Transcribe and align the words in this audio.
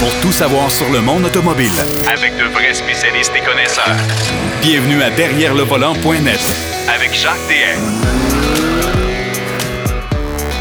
pour 0.00 0.10
tout 0.20 0.32
savoir 0.32 0.70
sur 0.70 0.90
le 0.90 1.00
monde 1.00 1.24
automobile. 1.24 1.70
Avec 2.12 2.36
de 2.36 2.44
vrais 2.52 2.74
spécialistes 2.74 3.32
et 3.36 3.40
connaisseurs. 3.44 3.96
Bienvenue 4.62 5.02
à 5.02 5.10
Derrière 5.10 5.54
le 5.54 5.62
volant.net 5.62 6.40
Avec 6.94 7.14
Jacques 7.14 7.34
DM. 7.48 7.80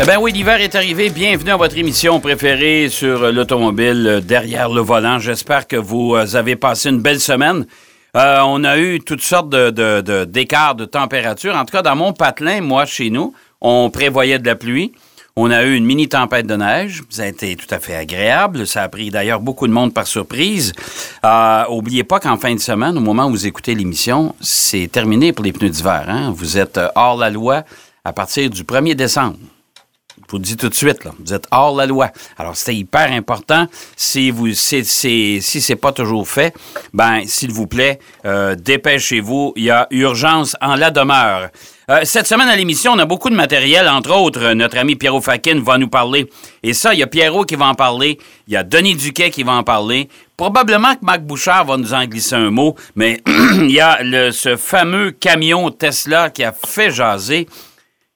Eh 0.02 0.06
bien 0.06 0.20
oui, 0.20 0.32
l'hiver 0.34 0.60
est 0.62 0.76
arrivé. 0.76 1.10
Bienvenue 1.10 1.52
à 1.52 1.58
votre 1.58 1.78
émission 1.78 2.20
préférée 2.20 2.90
sur 2.90 3.32
l'automobile 3.32 4.06
euh, 4.08 4.19
Derrière 4.21 4.69
le 4.69 4.81
volant. 4.81 5.19
J'espère 5.19 5.67
que 5.67 5.78
vous 5.78 6.15
euh, 6.15 6.36
avez 6.36 6.56
passé 6.58 6.90
une 6.90 6.99
belle 7.02 7.22
semaine. 7.22 7.65
Euh, 8.17 8.40
on 8.46 8.63
a 8.65 8.78
eu 8.78 8.99
toutes 8.99 9.22
sortes 9.22 9.49
de, 9.49 9.70
de- 9.70 10.02
de- 10.02 10.26
d'écarts 10.26 10.76
de 10.76 10.86
température. 10.86 11.56
En 11.56 11.63
tout 11.65 11.72
cas, 11.72 11.81
dans 11.81 11.96
mon 11.96 12.12
patelin, 12.12 12.60
moi, 12.62 12.86
chez 12.86 13.10
nous, 13.10 13.33
on 13.62 13.90
prévoyait 13.90 14.40
de 14.40 14.46
la 14.46 14.56
pluie. 14.56 14.92
On 15.38 15.52
a 15.52 15.63
eu 15.65 15.76
une 15.76 15.86
mini 15.86 16.08
tempête 16.08 16.48
de 16.48 16.55
neige. 16.55 17.04
Ça 17.09 17.23
a 17.23 17.26
été 17.26 17.58
tout 17.58 17.68
à 17.70 17.80
fait 17.80 17.94
agréable. 17.94 18.66
Ça 18.66 18.84
a 18.84 18.88
pris 18.88 19.09
d'ailleurs 19.12 19.41
beaucoup 19.41 19.68
de 19.68 19.73
monde 19.73 19.94
par 19.94 20.08
surprise. 20.08 20.72
Euh, 21.26 21.66
oubliez 21.68 22.05
pas 22.05 22.22
qu'en 22.22 22.38
fin 22.38 22.54
de 22.55 22.59
semaine, 22.62 22.98
au 22.98 23.02
moment 23.02 23.26
où 23.26 23.32
vous 23.32 23.45
écoutez 23.45 23.76
l'émission, 23.76 24.34
c'est 24.40 24.88
terminé 24.90 25.34
pour 25.34 25.44
les 25.44 25.52
pneus 25.52 25.70
d'hiver. 25.72 26.06
hein. 26.08 26.32
Vous 26.34 26.58
êtes 26.58 26.78
euh, 26.78 26.88
hors 26.95 27.18
la 27.18 27.30
loi 27.30 27.64
à 28.06 28.14
partir 28.14 28.50
du 28.50 28.64
1er 28.64 28.95
décembre. 28.95 29.36
Je 30.26 30.32
vous 30.32 30.38
le 30.38 30.44
dis 30.44 30.56
tout 30.56 30.70
de 30.70 30.73
suite, 30.73 31.04
là, 31.04 31.12
vous 31.23 31.34
êtes 31.34 31.48
hors 31.52 31.76
la 31.76 31.86
loi. 31.86 32.12
Alors, 32.38 32.56
c'était 32.56 32.76
hyper 32.76 33.12
important. 33.12 33.67
Si 33.98 34.31
vous, 34.31 34.54
c'est, 34.54 34.84
c'est- 34.86 35.40
si 35.42 35.59
c'est 35.59 35.76
pas 35.76 35.92
toujours 35.92 36.28
fait, 36.30 36.56
ben, 36.94 37.23
s'il 37.28 37.52
vous 37.52 37.67
plaît, 37.67 38.00
euh, 38.26 38.56
dépêchez-vous. 38.56 39.52
Il 39.58 39.66
y 39.66 39.70
a 39.70 39.86
urgence 39.92 40.56
en 40.62 40.76
la 40.76 40.92
demeure. 40.92 41.50
Euh, 41.89 41.99
cette 42.03 42.25
semaine 42.25 42.48
à 42.48 42.55
l'émission, 42.55 42.94
on 42.94 42.99
a 42.99 43.05
beaucoup 43.05 43.30
de 43.30 43.35
matériel. 43.35 43.88
Entre 43.88 44.12
autres, 44.12 44.53
notre 44.53 44.77
ami 44.77 44.95
Pierrot 44.95 45.21
Fakin 45.21 45.62
va 45.62 45.77
nous 45.77 45.88
parler. 45.88 46.27
Et 46.63 46.73
ça, 46.73 46.94
il 46.94 46.99
y 46.99 47.03
a 47.03 47.08
Pierrot 47.08 47.44
qui 47.45 47.55
va 47.55 47.66
en 47.67 47.75
parler. 47.75 48.17
Il 48.48 48.53
y 48.53 48.58
a 48.58 48.63
Denis 48.63 48.95
Duquet 48.95 49.30
qui 49.30 49.44
va 49.44 49.52
en 49.53 49.63
parler. 49.63 50.09
Probablement 50.35 50.95
que 50.95 51.05
Marc 51.05 51.21
Bouchard 51.21 51.66
va 51.66 51.77
nous 51.77 51.94
en 51.94 52.05
glisser 52.05 52.36
un 52.36 52.50
mot. 52.50 52.75
Mais 52.95 53.22
il 53.27 53.69
y 53.72 53.80
a 53.80 54.02
le- 54.02 54.31
ce 54.31 54.55
fameux 54.55 55.11
camion 55.11 55.69
Tesla 55.69 56.31
qui 56.31 56.44
a 56.44 56.52
fait 56.53 56.89
jaser. 56.92 57.47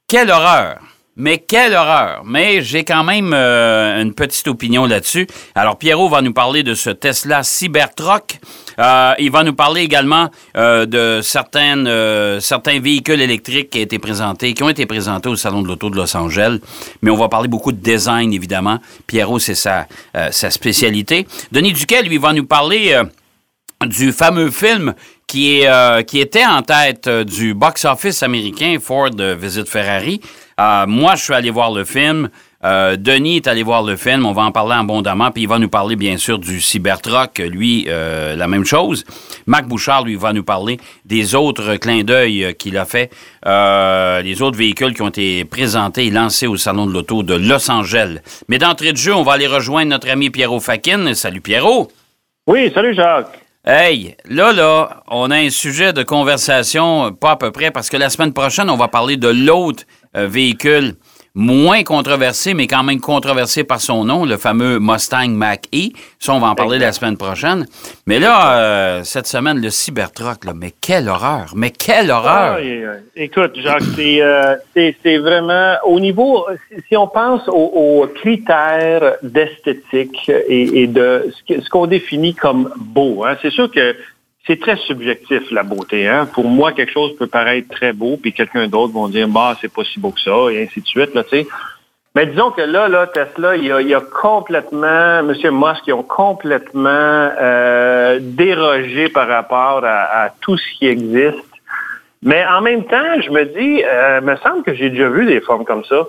Quelle 0.07 0.31
horreur! 0.31 0.79
Mais 1.21 1.37
quelle 1.37 1.73
horreur! 1.73 2.21
Mais 2.23 2.61
j'ai 2.61 2.85
quand 2.85 3.03
même 3.03 3.33
euh, 3.33 4.01
une 4.01 4.13
petite 4.13 4.47
opinion 4.47 4.85
là-dessus. 4.85 5.27
Alors, 5.53 5.77
Pierrot 5.77 6.07
va 6.07 6.21
nous 6.21 6.31
parler 6.31 6.63
de 6.63 6.73
ce 6.73 6.89
Tesla 6.89 7.43
Cybertruck. 7.43 8.39
Euh, 8.79 9.13
il 9.19 9.29
va 9.29 9.43
nous 9.43 9.53
parler 9.53 9.81
également 9.81 10.29
euh, 10.55 10.85
de 10.85 11.19
certaines, 11.21 12.39
certains 12.39 12.79
véhicules 12.79 13.19
électriques 13.19 13.69
qui, 13.69 13.79
ont 13.79 13.81
été 13.81 13.99
présentés, 13.99 14.53
qui 14.53 14.63
ont 14.63 14.69
été 14.69 14.85
présentés 14.85 15.27
au 15.27 15.35
Salon 15.35 15.61
de 15.61 15.67
l'Auto 15.67 15.89
de 15.89 15.97
Los 15.97 16.15
Angeles. 16.15 16.59
Mais 17.01 17.11
on 17.11 17.17
va 17.17 17.27
parler 17.27 17.49
beaucoup 17.49 17.73
de 17.73 17.81
design, 17.81 18.31
évidemment. 18.31 18.79
Pierrot, 19.05 19.39
c'est 19.39 19.55
sa, 19.55 19.87
sa 20.31 20.49
spécialité. 20.49 21.27
Denis 21.51 21.73
Duquet, 21.73 22.01
lui, 22.01 22.17
va 22.17 22.31
nous 22.31 22.45
parler... 22.45 22.97
du 23.87 24.11
fameux 24.11 24.51
film 24.51 24.93
qui, 25.25 25.61
est, 25.61 25.67
euh, 25.67 26.01
qui 26.01 26.19
était 26.19 26.45
en 26.45 26.61
tête 26.61 27.07
euh, 27.07 27.23
du 27.23 27.53
box-office 27.53 28.23
américain, 28.23 28.75
Ford 28.81 29.11
Visit 29.17 29.69
Ferrari. 29.69 30.19
Euh, 30.59 30.85
moi, 30.85 31.15
je 31.15 31.23
suis 31.23 31.33
allé 31.33 31.49
voir 31.49 31.71
le 31.71 31.85
film. 31.85 32.29
Denis 32.61 33.37
est 33.37 33.47
allé 33.47 33.63
voir 33.63 33.83
le 33.83 33.95
film. 33.95 34.25
On 34.25 34.33
va 34.33 34.41
en 34.41 34.51
parler 34.51 34.75
abondamment. 34.75 35.31
Puis 35.31 35.43
il 35.43 35.47
va 35.47 35.59
nous 35.59 35.69
parler, 35.69 35.95
bien 35.95 36.17
sûr, 36.17 36.37
du 36.39 36.59
Cybertruck. 36.59 37.37
Lui, 37.37 37.85
la 37.85 38.47
même 38.49 38.65
chose. 38.65 39.05
Marc 39.45 39.65
Bouchard, 39.65 40.03
lui, 40.03 40.17
va 40.17 40.33
nous 40.33 40.43
parler 40.43 40.77
des 41.05 41.35
autres 41.35 41.77
clins 41.77 42.03
d'œil 42.03 42.53
qu'il 42.59 42.77
a 42.77 42.83
fait. 42.83 43.11
Les 43.45 44.41
autres 44.41 44.57
véhicules 44.57 44.93
qui 44.93 45.01
ont 45.01 45.07
été 45.07 45.45
présentés 45.45 46.07
et 46.07 46.11
lancés 46.11 46.47
au 46.47 46.57
Salon 46.57 46.85
de 46.85 46.91
l'Auto 46.91 47.23
de 47.23 47.35
Los 47.35 47.71
Angeles. 47.71 48.17
Mais 48.49 48.57
d'entrée 48.57 48.91
de 48.91 48.97
jeu, 48.97 49.15
on 49.15 49.23
va 49.23 49.31
aller 49.31 49.47
rejoindre 49.47 49.91
notre 49.91 50.09
ami 50.09 50.29
Pierrot 50.29 50.59
Fakin. 50.59 51.13
Salut, 51.13 51.39
Pierrot. 51.39 51.89
Oui, 52.45 52.69
salut 52.75 52.93
Jacques. 52.93 53.39
Hey, 53.65 54.15
là, 54.23 54.53
là, 54.53 55.03
on 55.07 55.29
a 55.31 55.35
un 55.35 55.49
sujet 55.49 55.91
de 55.91 56.01
conversation, 56.01 57.11
pas 57.11 57.31
à 57.31 57.35
peu 57.35 57.51
près, 57.51 57.71
parce 57.71 57.89
que 57.89 57.97
la 57.97 58.09
semaine 58.09 58.31
prochaine, 58.31 58.69
on 58.69 58.77
va 58.77 58.87
parler 58.87 59.17
de 59.17 59.27
l'autre 59.27 59.83
euh, 60.15 60.27
véhicule 60.27 60.95
moins 61.39 61.83
controversé, 61.83 62.53
mais 62.53 62.67
quand 62.67 62.83
même 62.83 62.99
controversé 62.99 63.63
par 63.63 63.79
son 63.79 64.03
nom, 64.03 64.25
le 64.25 64.35
fameux 64.37 64.77
Mustang 64.79 65.29
Mach-E. 65.29 65.93
Ça, 66.19 66.33
on 66.33 66.39
va 66.39 66.47
en 66.47 66.55
parler 66.55 66.77
la 66.79 66.91
semaine 66.91 67.15
prochaine. 67.15 67.65
Mais 68.07 68.19
là, 68.19 68.57
euh, 68.59 69.03
cette 69.05 69.25
semaine, 69.25 69.61
le 69.61 69.69
Cybertruck, 69.69 70.43
là, 70.43 70.51
mais 70.53 70.73
quelle 70.81 71.07
horreur! 71.07 71.53
Mais 71.55 71.71
quelle 71.71 72.11
horreur! 72.11 72.57
Ah, 72.59 72.97
écoute, 73.15 73.53
Jacques, 73.63 73.83
c'est 73.95 74.21
euh, 74.21 74.55
c'est- 74.75 75.17
vraiment 75.17 75.75
au 75.85 75.99
niveau, 75.99 76.45
si- 76.89 76.97
on 76.97 77.07
pense 77.07 77.47
aux, 77.47 77.53
aux 78.03 78.07
critères 78.07 79.13
d'esthétique 79.23 80.29
et, 80.47 80.81
et 80.83 80.87
de 80.87 81.33
ce 81.47 81.69
qu'on 81.69 81.87
définit 81.87 82.35
comme 82.35 82.69
beau, 82.77 83.23
hein, 83.25 83.37
c'est 83.41 83.49
sûr 83.51 83.71
que 83.71 83.95
c'est 84.49 84.59
très 84.59 84.77
subjectif 84.77 85.51
la 85.51 85.61
beauté. 85.61 86.07
Hein. 86.07 86.27
Pour 86.33 86.45
moi, 86.45 86.71
quelque 86.71 86.91
chose 86.91 87.15
peut 87.17 87.27
paraître 87.27 87.69
très 87.69 87.93
beau, 87.93 88.17
puis 88.19 88.33
quelqu'un 88.33 88.67
d'autre 88.67 88.93
va 88.99 89.07
dire 89.07 89.27
bah 89.27 89.55
c'est 89.61 89.71
pas 89.71 89.83
si 89.83 89.99
beau 89.99 90.09
que 90.09 90.19
ça, 90.19 90.51
et 90.51 90.63
ainsi 90.63 90.81
de 90.81 90.87
suite. 90.87 91.13
Là. 91.13 91.21
Mais 92.15 92.25
disons 92.25 92.49
que 92.49 92.61
là, 92.61 92.87
là, 92.87 93.05
Tesla, 93.05 93.55
il 93.55 93.71
a, 93.71 93.81
il 93.81 93.93
a 93.93 94.01
complètement, 94.01 95.19
M. 95.19 95.33
Musk, 95.51 95.83
ils 95.85 95.93
ont 95.93 96.01
complètement 96.01 96.89
euh, 96.89 98.17
dérogé 98.19 99.09
par 99.09 99.27
rapport 99.27 99.85
à, 99.85 100.23
à 100.23 100.29
tout 100.41 100.57
ce 100.57 100.79
qui 100.79 100.87
existe. 100.87 101.37
Mais 102.23 102.43
en 102.47 102.61
même 102.61 102.85
temps, 102.85 103.21
je 103.21 103.29
me 103.29 103.45
dis, 103.45 103.83
euh, 103.85 104.19
me 104.21 104.35
semble 104.37 104.63
que 104.63 104.73
j'ai 104.73 104.89
déjà 104.89 105.09
vu 105.09 105.27
des 105.27 105.41
formes 105.41 105.63
comme 105.63 105.83
ça. 105.85 106.07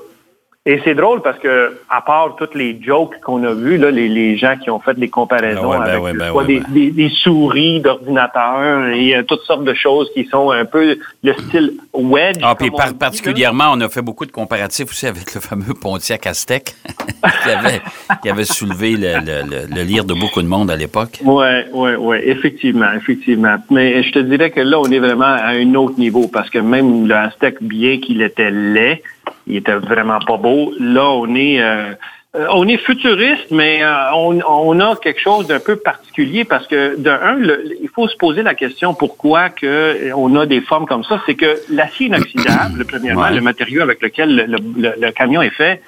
Et 0.66 0.78
c'est 0.84 0.94
drôle 0.94 1.22
parce 1.22 1.38
que, 1.38 1.78
à 1.88 2.02
part 2.02 2.36
toutes 2.36 2.54
les 2.54 2.78
jokes 2.82 3.14
qu'on 3.24 3.42
a 3.44 3.54
vues, 3.54 3.78
là, 3.78 3.90
les, 3.90 4.08
les 4.10 4.36
gens 4.36 4.56
qui 4.62 4.68
ont 4.68 4.78
fait 4.78 4.92
des 4.92 5.08
comparaisons 5.08 5.62
Ben 5.62 5.68
ouais, 5.70 5.78
ben 5.78 5.84
avec 5.90 6.02
ouais, 6.02 6.12
ben 6.12 6.28
soit 6.32 6.42
ouais, 6.42 6.46
des, 6.48 6.60
ben. 6.60 6.72
des- 6.74 6.90
des 6.90 7.08
souris 7.08 7.80
d'ordinateur 7.80 8.88
et 8.88 9.16
euh, 9.16 9.22
toutes 9.22 9.40
sortes 9.44 9.64
de 9.64 9.72
choses 9.72 10.10
qui 10.12 10.26
sont 10.26 10.50
un 10.50 10.66
peu 10.66 10.98
le 11.24 11.32
style 11.32 11.72
wedge. 11.94 12.40
Ah, 12.42 12.54
puis 12.58 12.70
par- 12.70 12.92
particulièrement, 12.92 13.70
on 13.72 13.80
a 13.80 13.88
fait 13.88 14.02
beaucoup 14.02 14.26
de 14.26 14.32
comparatifs 14.32 14.90
aussi 14.90 15.06
avec 15.06 15.34
le 15.34 15.40
fameux 15.40 15.72
Pontiac 15.72 16.26
Aztec 16.26 16.74
qui, 17.42 17.48
avait, 17.50 17.80
qui 18.22 18.28
avait 18.28 18.44
soulevé 18.44 18.96
le, 18.98 19.14
le, 19.20 19.48
le- 19.50 19.74
le 19.74 19.82
lire 19.82 20.04
de 20.04 20.12
beaucoup 20.12 20.42
de 20.42 20.46
monde 20.48 20.70
à 20.70 20.76
l'époque. 20.76 21.20
Oui, 21.24 21.46
oui, 21.72 21.92
oui, 21.98 22.18
effectivement, 22.22 22.92
effectivement. 22.94 23.56
Mais 23.70 24.02
je 24.02 24.12
te 24.12 24.18
dirais 24.18 24.50
que 24.50 24.60
là, 24.60 24.78
on 24.78 24.90
est 24.90 24.98
vraiment 24.98 25.24
à 25.24 25.52
un 25.54 25.74
autre 25.74 25.98
niveau 25.98 26.28
parce 26.28 26.50
que 26.50 26.58
même 26.58 27.06
le 27.08 27.14
Aztec, 27.14 27.56
bien 27.62 27.98
qu'il 27.98 28.20
était 28.20 28.50
laid, 28.50 29.02
il 29.50 29.56
était 29.58 29.74
vraiment 29.74 30.18
pas 30.20 30.36
beau. 30.36 30.72
Là, 30.78 31.10
on 31.10 31.34
est, 31.34 31.60
euh, 31.60 31.92
euh, 32.36 32.46
on 32.52 32.66
est 32.68 32.76
futuriste, 32.76 33.50
mais 33.50 33.82
euh, 33.82 34.12
on, 34.14 34.40
on 34.48 34.80
a 34.80 34.96
quelque 34.96 35.20
chose 35.20 35.46
d'un 35.48 35.58
peu 35.60 35.76
particulier 35.76 36.44
parce 36.44 36.66
que 36.66 36.96
de 36.96 37.10
un, 37.10 37.34
le- 37.34 37.64
il 37.82 37.88
faut 37.88 38.06
se 38.08 38.16
poser 38.16 38.42
la 38.42 38.54
question 38.54 38.94
pourquoi 38.94 39.48
que 39.50 40.12
on 40.14 40.36
a 40.36 40.46
des 40.46 40.60
formes 40.60 40.86
comme 40.86 41.04
ça. 41.04 41.20
C'est 41.26 41.34
que 41.34 41.58
l'acier 41.70 42.06
inoxydable, 42.06 42.84
premièrement, 42.88 43.22
Ouais. 43.22 43.34
le 43.34 43.40
matériau 43.40 43.82
avec 43.82 44.00
lequel 44.02 44.34
le, 44.36 44.56
le- 44.84 44.94
le 45.00 45.10
camion 45.12 45.42
est 45.42 45.50
fait, 45.50 45.82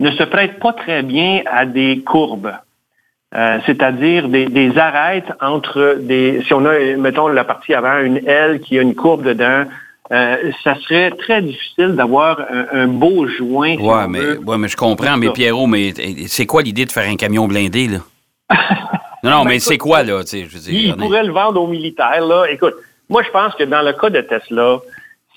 ne 0.00 0.10
se 0.10 0.24
prête 0.24 0.58
pas 0.58 0.72
très 0.72 1.02
bien 1.02 1.42
à 1.46 1.64
des 1.64 2.00
courbes. 2.04 2.52
Euh, 3.34 3.58
c'est-à-dire 3.66 4.28
des, 4.28 4.46
des 4.46 4.78
arêtes 4.78 5.30
entre 5.40 5.98
des. 6.00 6.42
Si 6.46 6.54
on 6.54 6.64
a, 6.64 6.78
mettons, 6.96 7.26
la 7.28 7.44
partie 7.44 7.74
avant, 7.74 7.98
une 7.98 8.20
aile 8.26 8.60
qui 8.60 8.78
a 8.78 8.82
une 8.82 8.94
courbe 8.94 9.22
dedans, 9.24 9.64
euh, 10.12 10.52
ça 10.62 10.76
serait 10.76 11.10
très 11.10 11.42
difficile 11.42 11.94
d'avoir 11.96 12.40
un, 12.40 12.66
un 12.72 12.86
beau 12.86 13.26
joint. 13.26 13.76
si 13.76 13.82
Ouais, 13.82 14.06
mais, 14.08 14.36
ouais, 14.36 14.58
mais 14.58 14.68
je 14.68 14.76
comprends, 14.76 15.16
mais. 15.16 15.30
Pierrot, 15.30 15.66
mais 15.66 15.92
eh, 15.98 16.28
c'est 16.28 16.46
quoi 16.46 16.62
l'idée 16.62 16.86
de 16.86 16.92
faire 16.92 17.08
un 17.08 17.16
camion 17.16 17.48
blindé, 17.48 17.88
là? 17.88 17.98
non, 19.24 19.30
non, 19.30 19.44
mais 19.44 19.58
c'est 19.58 19.78
quoi, 19.78 20.02
là? 20.04 20.22
je 20.24 20.44
veux 20.44 20.60
dire, 20.60 20.72
Il 20.72 20.96
pourrait 20.96 21.24
le 21.24 21.32
vendre 21.32 21.60
aux 21.60 21.66
militaires. 21.66 22.24
Là. 22.24 22.46
Écoute, 22.50 22.74
moi, 23.08 23.22
je 23.24 23.30
pense 23.30 23.54
que 23.54 23.64
dans 23.64 23.82
le 23.82 23.92
cas 23.92 24.10
de 24.10 24.20
Tesla, 24.20 24.78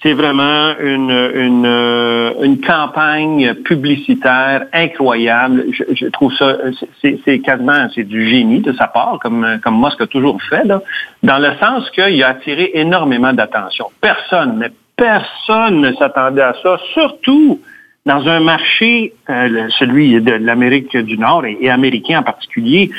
c'est 0.01 0.13
vraiment 0.13 0.77
une, 0.79 1.11
une, 1.35 1.65
euh, 1.65 2.31
une 2.41 2.61
campagne 2.61 3.53
publicitaire 3.65 4.65
incroyable. 4.71 5.65
Je, 5.73 5.83
je 5.93 6.05
trouve 6.07 6.33
ça, 6.35 6.57
c'est 7.01 7.39
quasiment, 7.39 7.87
c'est 7.93 8.05
du 8.05 8.29
génie 8.29 8.61
de 8.61 8.71
sa 8.73 8.87
part, 8.87 9.19
comme, 9.21 9.59
comme 9.61 9.81
Musk 9.81 9.99
a 9.99 10.07
toujours 10.07 10.41
fait, 10.41 10.63
là, 10.63 10.81
dans 11.21 11.37
le 11.37 11.51
sens 11.59 11.89
qu'il 11.89 12.23
a 12.23 12.29
attiré 12.29 12.71
énormément 12.75 13.33
d'attention. 13.33 13.87
Personne, 13.99 14.57
mais 14.57 14.71
personne 14.95 15.81
ne 15.81 15.93
s'attendait 15.93 16.43
à 16.43 16.53
ça, 16.63 16.77
surtout 16.93 17.59
dans 18.05 18.27
un 18.27 18.39
marché, 18.39 19.13
euh, 19.29 19.67
celui 19.77 20.21
de 20.21 20.31
l'Amérique 20.31 20.95
du 20.95 21.17
Nord 21.17 21.45
et 21.45 21.69
américain 21.69 22.19
en 22.19 22.23
particulier, 22.23 22.89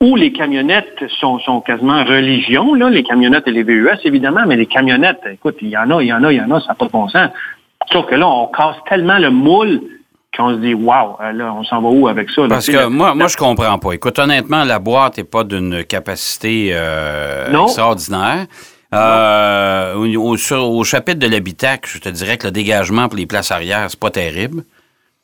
où 0.00 0.14
les 0.14 0.32
camionnettes 0.32 1.02
sont, 1.20 1.38
sont 1.40 1.60
quasiment 1.60 2.04
religion, 2.04 2.74
là, 2.74 2.88
les 2.88 3.02
camionnettes 3.02 3.48
et 3.48 3.50
les 3.50 3.64
VUS, 3.64 3.88
évidemment, 4.04 4.42
mais 4.46 4.56
les 4.56 4.66
camionnettes, 4.66 5.20
écoute, 5.32 5.56
il 5.60 5.68
y 5.70 5.76
en 5.76 5.90
a, 5.90 6.02
il 6.02 6.06
y 6.06 6.12
en 6.12 6.22
a, 6.22 6.32
il 6.32 6.38
y 6.38 6.40
en 6.40 6.50
a, 6.52 6.60
ça 6.60 6.68
n'a 6.68 6.74
pas 6.74 6.86
de 6.86 6.90
bon 6.92 7.08
sens. 7.08 7.30
Sauf 7.90 8.06
que 8.06 8.14
là, 8.14 8.28
on 8.28 8.46
casse 8.46 8.76
tellement 8.88 9.18
le 9.18 9.30
moule 9.30 9.80
qu'on 10.36 10.50
se 10.54 10.60
dit, 10.60 10.74
waouh, 10.74 11.16
là, 11.32 11.52
on 11.52 11.64
s'en 11.64 11.80
va 11.80 11.88
où 11.88 12.06
avec 12.06 12.30
ça? 12.30 12.42
là? 12.42 12.48
Parce 12.48 12.68
que 12.68 12.86
moi, 12.86 13.14
moi, 13.14 13.26
je 13.26 13.36
comprends 13.36 13.78
pas. 13.78 13.92
Écoute, 13.92 14.18
honnêtement, 14.20 14.62
la 14.62 14.78
boîte 14.78 15.16
n'est 15.18 15.24
pas 15.24 15.42
d'une 15.42 15.82
capacité 15.84 16.70
euh, 16.72 17.62
extraordinaire. 17.64 18.46
Euh, 18.94 19.94
au, 19.94 20.06
au- 20.30 20.36
sur- 20.36 20.70
au 20.70 20.84
chapitre 20.84 21.18
de 21.18 21.26
l'habitacle, 21.26 21.90
je 21.92 21.98
te 21.98 22.08
dirais 22.08 22.36
que 22.38 22.46
le 22.46 22.52
dégagement 22.52 23.08
pour 23.08 23.18
les 23.18 23.26
places 23.26 23.50
arrière, 23.50 23.86
c'est 23.90 23.98
pas 24.00 24.10
terrible. 24.10 24.62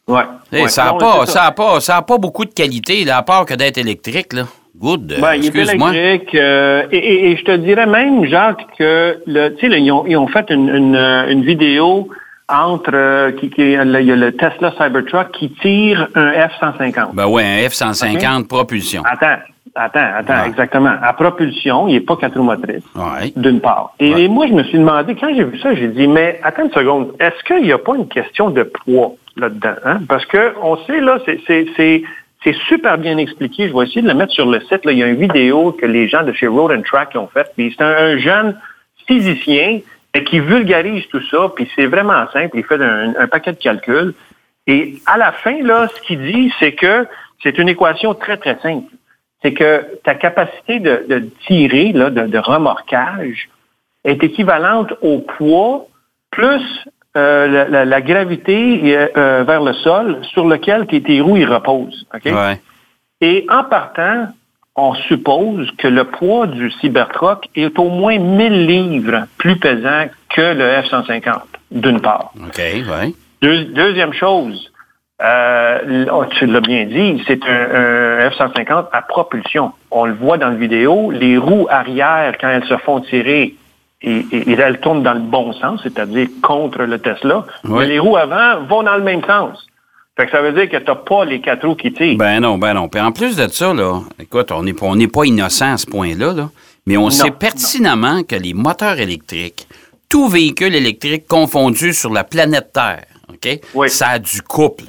Ouais. 0.07 0.23
Eh, 0.53 0.63
ouais. 0.63 0.69
ça 0.69 0.85
n'a 0.87 0.95
pas, 0.95 1.25
ça 1.27 1.45
a 1.45 1.53
pas, 1.53 1.81
ça 1.81 1.97
a 1.97 2.03
pas 2.03 2.19
beaucoup 2.19 2.45
de 2.45 2.53
qualité, 2.53 3.05
là, 3.05 3.19
à 3.19 3.23
part 3.23 3.47
que 3.47 3.55
d'être 3.55 3.79
électrique, 3.79 4.33
là. 4.35 4.45
Good. 4.81 5.15
Ben, 5.21 5.35
il 5.37 5.47
est 5.47 5.55
électrique. 5.57 6.35
euh, 6.35 6.83
et, 6.91 6.97
et- 6.99 7.31
et 7.31 7.37
je 7.37 7.45
te 7.45 7.53
dirais 7.57 7.87
même, 7.87 8.25
Jacques, 8.27 8.67
que 8.79 9.19
le, 9.27 9.51
tu 9.51 9.61
sais, 9.61 9.69
là, 9.69 9.79
ils, 9.79 9.91
ont, 9.93 10.05
ils 10.07 10.17
ont 10.17 10.27
fait 10.27 10.47
une, 10.51 10.69
une, 10.69 10.97
euh, 10.97 11.29
une 11.31 11.43
vidéo 11.45 12.09
entre 12.49 12.91
euh, 12.93 13.33
qui, 13.33 13.51
qui- 13.51 13.77
là, 13.77 14.01
il 14.01 14.07
y 14.07 14.13
a 14.13 14.17
le 14.17 14.33
Tesla 14.33 14.73
Cybertruck 14.73 15.31
qui 15.33 15.51
tire 15.63 16.09
un 16.15 16.31
F-150. 16.33 17.15
Ben 17.15 17.27
ouais, 17.29 17.45
un 17.45 17.69
F-150 17.69 18.49
propulsion. 18.49 19.03
Attends, 19.05 19.41
attends, 19.77 20.01
attends, 20.19 20.43
Ouais. 20.43 20.49
exactement. 20.49 20.93
À 21.01 21.13
propulsion, 21.13 21.87
il 21.89 21.95
n'est 21.95 22.01
pas 22.01 22.17
quatre 22.17 22.37
roues 22.37 22.43
motrices, 22.45 22.83
Ouais. 22.97 23.33
d'une 23.37 23.61
part. 23.61 23.95
Et, 24.01 24.13
Ouais. 24.13 24.23
et 24.25 24.29
moi, 24.29 24.47
je 24.49 24.53
me 24.55 24.65
suis 24.65 24.79
demandé, 24.79 25.15
quand 25.15 25.33
j'ai 25.35 25.45
vu 25.45 25.59
ça, 25.61 25.73
j'ai 25.75 25.89
dit, 25.89 26.09
mais 26.09 26.41
attends 26.43 26.65
une 26.65 26.73
seconde, 26.73 27.13
est-ce 27.21 27.43
qu'il 27.45 27.65
n'y 27.65 27.73
a 27.73 27.79
pas 27.79 27.95
une 27.97 28.09
question 28.09 28.51
de 28.51 28.65
poids 28.65 29.13
là-dedans? 29.37 29.75
hein? 29.85 30.01
Parce 30.09 30.27
que 30.27 30.53
on 30.63 30.77
sait, 30.85 31.01
là, 31.01 31.19
c'est- 31.25 32.03
c'est 32.45 32.55
super 32.69 32.99
bien 32.99 33.17
expliqué. 33.17 33.69
Je 33.69 33.75
vais 33.75 33.85
essayer 33.85 34.03
de 34.03 34.09
le 34.09 34.15
mettre 34.15 34.33
sur 34.33 34.47
le 34.47 34.61
site. 34.61 34.85
Là. 34.85 34.93
Il 34.93 34.99
y 34.99 35.03
a 35.03 35.07
une 35.07 35.17
vidéo 35.17 35.73
que 35.73 35.87
les 35.87 36.09
gens 36.09 36.23
de 36.23 36.33
chez 36.33 36.47
Road 36.47 36.73
and 36.73 36.83
Track 36.83 37.17
ont 37.17 37.27
faite. 37.27 37.53
C'est 37.57 37.81
un, 37.81 37.87
un 37.87 38.19
jeune 38.19 38.59
physicien 39.07 39.81
qui 40.27 40.39
vulgarise 40.41 41.07
tout 41.09 41.23
ça. 41.31 41.51
Puis 41.57 41.69
c'est 41.75 41.87
vraiment 41.87 42.31
simple. 42.33 42.59
Il 42.59 42.65
fait 42.65 42.81
un, 42.81 43.27
paquet 43.27 43.53
de 43.53 43.59
calculs. 43.59 44.15
Et 44.67 44.97
à 45.07 45.17
la 45.17 45.33
fin, 45.33 45.63
là, 45.63 45.89
ce 45.89 46.01
qu'il 46.03 46.21
dit, 46.21 46.53
c'est 46.59 46.73
que 46.73 47.07
c'est 47.43 47.59
une 47.59 47.69
équation 47.69 48.15
très, 48.15 48.37
très 48.37 48.59
simple. 48.61 48.93
C'est 49.43 49.53
que 49.53 49.99
ta 50.05 50.15
capacité 50.15 50.81
de, 50.81 51.31
tirer, 51.47 51.93
là, 51.93 52.11
de 52.11 52.39
remorquage, 52.39 53.49
est 54.05 54.23
équivalente 54.23 54.93
au 55.01 55.19
poids 55.19 55.87
plus 56.31 56.63
euh, 57.17 57.47
la, 57.47 57.69
la- 57.69 57.85
la 57.85 58.01
gravité 58.01 58.81
euh, 58.97 59.09
euh, 59.17 59.45
vers 59.47 59.63
le 59.63 59.73
sol 59.75 60.19
sur 60.33 60.47
lequel 60.47 60.87
tes, 60.87 61.03
tes 61.03 61.21
roues 61.21 61.45
reposent. 61.49 62.07
OK? 62.15 62.25
Ouais. 62.27 62.61
Et 63.21 63.47
en 63.51 63.65
partant, 63.65 64.29
on 64.77 64.95
suppose 64.95 65.71
que 65.79 65.87
le 65.89 66.05
poids 66.05 66.47
du 66.49 66.71
Cybertruck 66.81 67.49
est 67.55 67.79
au 67.79 67.89
moins 67.89 68.19
1000 68.19 68.67
livres 68.67 69.27
plus 69.39 69.57
pesant 69.57 70.07
que 70.31 70.41
le 70.41 70.65
F-150, 70.83 71.41
d'une 71.71 72.01
part. 72.01 72.33
OK, 72.37 72.59
ouais. 72.59 73.15
Deux- 73.41 73.67
deuxième 73.67 74.13
chose, 74.13 74.73
euh, 75.23 76.07
oh, 76.13 76.25
tu 76.31 76.47
l'as 76.47 76.61
bien 76.61 76.87
dit, 76.87 77.23
c'est 77.27 77.45
un, 77.45 78.27
un 78.27 78.31
F-150 78.31 78.87
à 78.93 79.03
propulsion. 79.03 79.73
On 79.93 80.07
le 80.07 80.15
voit 80.15 80.39
dans 80.39 80.49
la 80.49 80.57
vidéo, 80.57 81.13
les 81.13 81.39
roues 81.39 81.69
arrière, 81.71 82.35
quand 82.41 82.49
elles 82.49 82.65
se 82.65 82.77
font 82.79 83.01
tirer, 83.01 83.55
et, 84.07 84.27
et- 84.33 84.51
et 84.51 84.55
elles 84.55 84.81
tournent 84.81 85.03
dans 85.03 85.15
le 85.15 85.21
bon 85.21 85.53
sens, 85.55 85.81
c'est-à-dire 85.83 86.29
contre 86.43 86.83
le 86.83 86.99
Tesla, 86.99 87.45
Oui. 87.65 87.79
mais 87.81 87.87
les 87.87 87.99
roues 87.99 88.17
avant 88.17 88.63
vont 88.67 88.83
dans 88.83 88.97
le 88.97 89.03
même 89.03 89.25
sens. 89.25 89.67
Fait 90.17 90.27
que 90.27 90.31
ça 90.33 90.41
veut 90.43 90.53
dire 90.53 90.69
que 90.71 90.77
tu 90.77 90.85
n'as 90.85 90.95
pas 90.95 91.25
les 91.25 91.41
quatre 91.41 91.67
roues 91.67 91.75
qui 91.75 91.93
tirent. 91.93 92.17
Ben 92.17 92.39
non, 92.41 92.57
ben 92.59 92.75
non. 92.75 92.89
Puis 92.89 93.01
en 93.01 93.11
plus 93.11 93.35
de 93.37 93.49
ça, 93.49 93.75
là, 93.75 94.01
écoute, 94.21 94.53
on 94.53 94.63
n'est 94.63 94.75
on 94.83 94.95
n'est 94.95 95.09
pas 95.09 95.25
innocent 95.25 95.73
à 95.73 95.77
ce 95.77 95.87
point-là, 95.87 96.33
là, 96.33 96.51
mais 96.87 96.97
on 96.97 97.11
sait 97.11 97.31
pertinemment 97.33 98.23
que 98.23 98.37
les 98.37 98.55
moteurs 98.55 99.01
électriques, 99.01 99.67
tout 100.09 100.29
véhicule 100.29 100.75
électrique 100.75 101.27
confondu 101.27 101.93
sur 101.93 102.13
la 102.13 102.23
planète 102.23 102.73
Terre, 102.73 103.05
OK, 103.29 103.59
Oui. 103.75 103.91
ça 103.91 104.09
a 104.11 104.19
du 104.21 104.43
couple. 104.43 104.85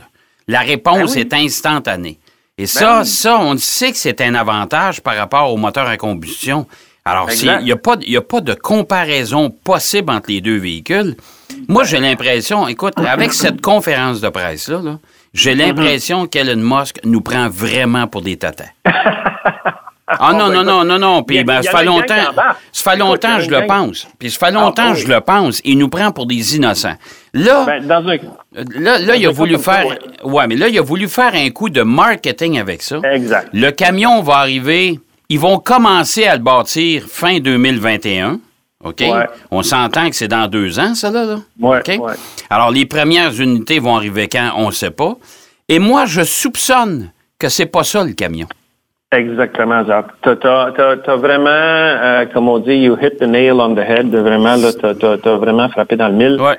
La 0.47 0.59
réponse 0.59 1.15
Ben 1.15 1.21
oui. 1.21 1.27
est 1.27 1.33
instantanée. 1.33 2.19
Et 2.57 2.67
ça, 2.67 2.99
oui. 2.99 3.05
ça, 3.07 3.39
on 3.39 3.57
sait 3.57 3.91
que 3.91 3.97
c'est 3.97 4.21
un 4.21 4.35
avantage 4.35 5.01
par 5.01 5.15
rapport 5.15 5.51
aux 5.51 5.57
moteurs 5.57 5.87
à 5.87 5.97
combustion. 5.97 6.67
Alors, 7.07 7.29
il 7.31 7.63
n'y 7.63 7.71
a, 7.71 7.75
pas 7.75 7.97
y 8.01 8.17
a 8.17 8.21
pas 8.21 8.41
de 8.41 8.55
comparaison 8.55 9.51
possible 9.51 10.11
entre 10.11 10.31
les 10.31 10.41
deux 10.41 10.57
véhicules. 10.57 11.15
Moi, 11.67 11.83
j'ai 11.83 11.99
l'impression, 11.99 12.67
écoute, 12.67 12.93
avec 12.97 13.31
cette 13.33 13.61
conférence 13.61 14.21
de 14.21 14.29
presse-là, 14.29 14.81
là, 14.83 14.99
j'ai 15.31 15.53
Mm-hmm. 15.53 15.57
l'impression 15.57 16.25
qu'Elon 16.27 16.55
Musk 16.79 16.99
nous 17.03 17.21
prend 17.21 17.47
vraiment 17.49 18.07
pour 18.07 18.21
des 18.23 18.37
tatas. 18.37 18.69
Ah 20.07 20.33
non, 20.33 20.49
non, 20.49 20.63
non, 20.63 20.83
non, 20.85 20.97
non. 20.99 21.23
Puis 21.23 21.43
ben, 21.43 21.61
ça 21.61 21.71
fait 21.77 21.83
longtemps, 21.85 22.15
ça 22.71 22.91
fait 22.91 22.97
longtemps 22.97 23.39
je 23.39 23.49
le 23.49 23.65
pense. 23.67 24.07
Puis 24.19 24.29
ça 24.31 24.45
fait 24.47 24.51
longtemps 24.53 24.83
Ah, 24.87 24.91
que 24.91 24.97
oui. 24.97 25.01
je 25.01 25.07
le 25.11 25.19
pense. 25.21 25.61
Il 25.65 25.77
nous 25.79 25.89
prend 25.89 26.11
pour 26.11 26.25
des 26.27 26.55
innocents. 26.55 26.93
Là, 27.33 27.65
Ben, 27.65 27.85
là, 27.87 28.99
là, 28.99 29.15
il 29.15 29.25
a 29.25 29.31
voulu 29.31 29.57
faire. 29.57 29.85
Ouais, 30.23 30.47
mais 30.47 30.55
là, 30.55 30.67
il 30.69 30.77
a 30.77 30.81
voulu 30.81 31.07
faire 31.09 31.33
un 31.33 31.49
coup 31.49 31.69
de 31.69 31.81
marketing 31.81 32.59
avec 32.59 32.81
ça. 32.83 32.99
Exact. 33.11 33.49
Le 33.53 33.71
camion 33.71 34.21
va 34.21 34.35
arriver. 34.37 34.99
Ils 35.29 35.39
vont 35.39 35.57
commencer 35.59 36.25
à 36.25 36.35
le 36.35 36.41
bâtir 36.43 37.03
fin 37.07 37.39
2021. 37.39 38.39
OK? 38.83 38.99
Ouais. 39.01 39.25
On 39.49 39.63
s'entend 39.63 40.09
que 40.09 40.15
c'est 40.15 40.27
dans 40.27 40.47
deux 40.47 40.77
ans, 40.79 40.93
ça, 40.93 41.09
là. 41.09 41.25
là. 41.25 41.37
Ouais, 41.59 41.79
OK? 41.79 42.03
ouais. 42.03 42.13
Alors, 42.49 42.69
les 42.71 42.85
premières 42.85 43.33
unités 43.39 43.79
vont 43.79 43.95
arriver 43.95 44.27
quand? 44.27 44.51
On 44.57 44.67
ne 44.67 44.71
sait 44.71 44.91
pas. 44.91 45.15
Et 45.67 45.79
moi, 45.79 46.05
je 46.05 46.21
soupçonne 46.21 47.09
que 47.39 47.49
c'est 47.49 47.65
pas 47.65 47.83
ça, 47.83 48.03
le 48.03 48.13
camion. 48.13 48.47
Exactement, 49.11 49.85
Jacques. 49.85 50.11
T'as- 50.21 50.71
t'as 51.03 51.15
vraiment, 51.15 51.47
euh, 51.49 52.25
comme 52.33 52.49
on 52.49 52.59
dit, 52.59 52.73
you 52.73 52.97
hit 53.01 53.17
the 53.17 53.23
nail 53.23 53.53
on 53.53 53.73
the 53.73 53.79
head. 53.79 54.13
Vraiment, 54.13 54.55
t'as- 54.81 55.17
t'as 55.17 55.35
vraiment 55.37 55.69
frappé 55.69 55.95
dans 55.95 56.09
le 56.09 56.15
mille. 56.15 56.39
Ouais. 56.41 56.57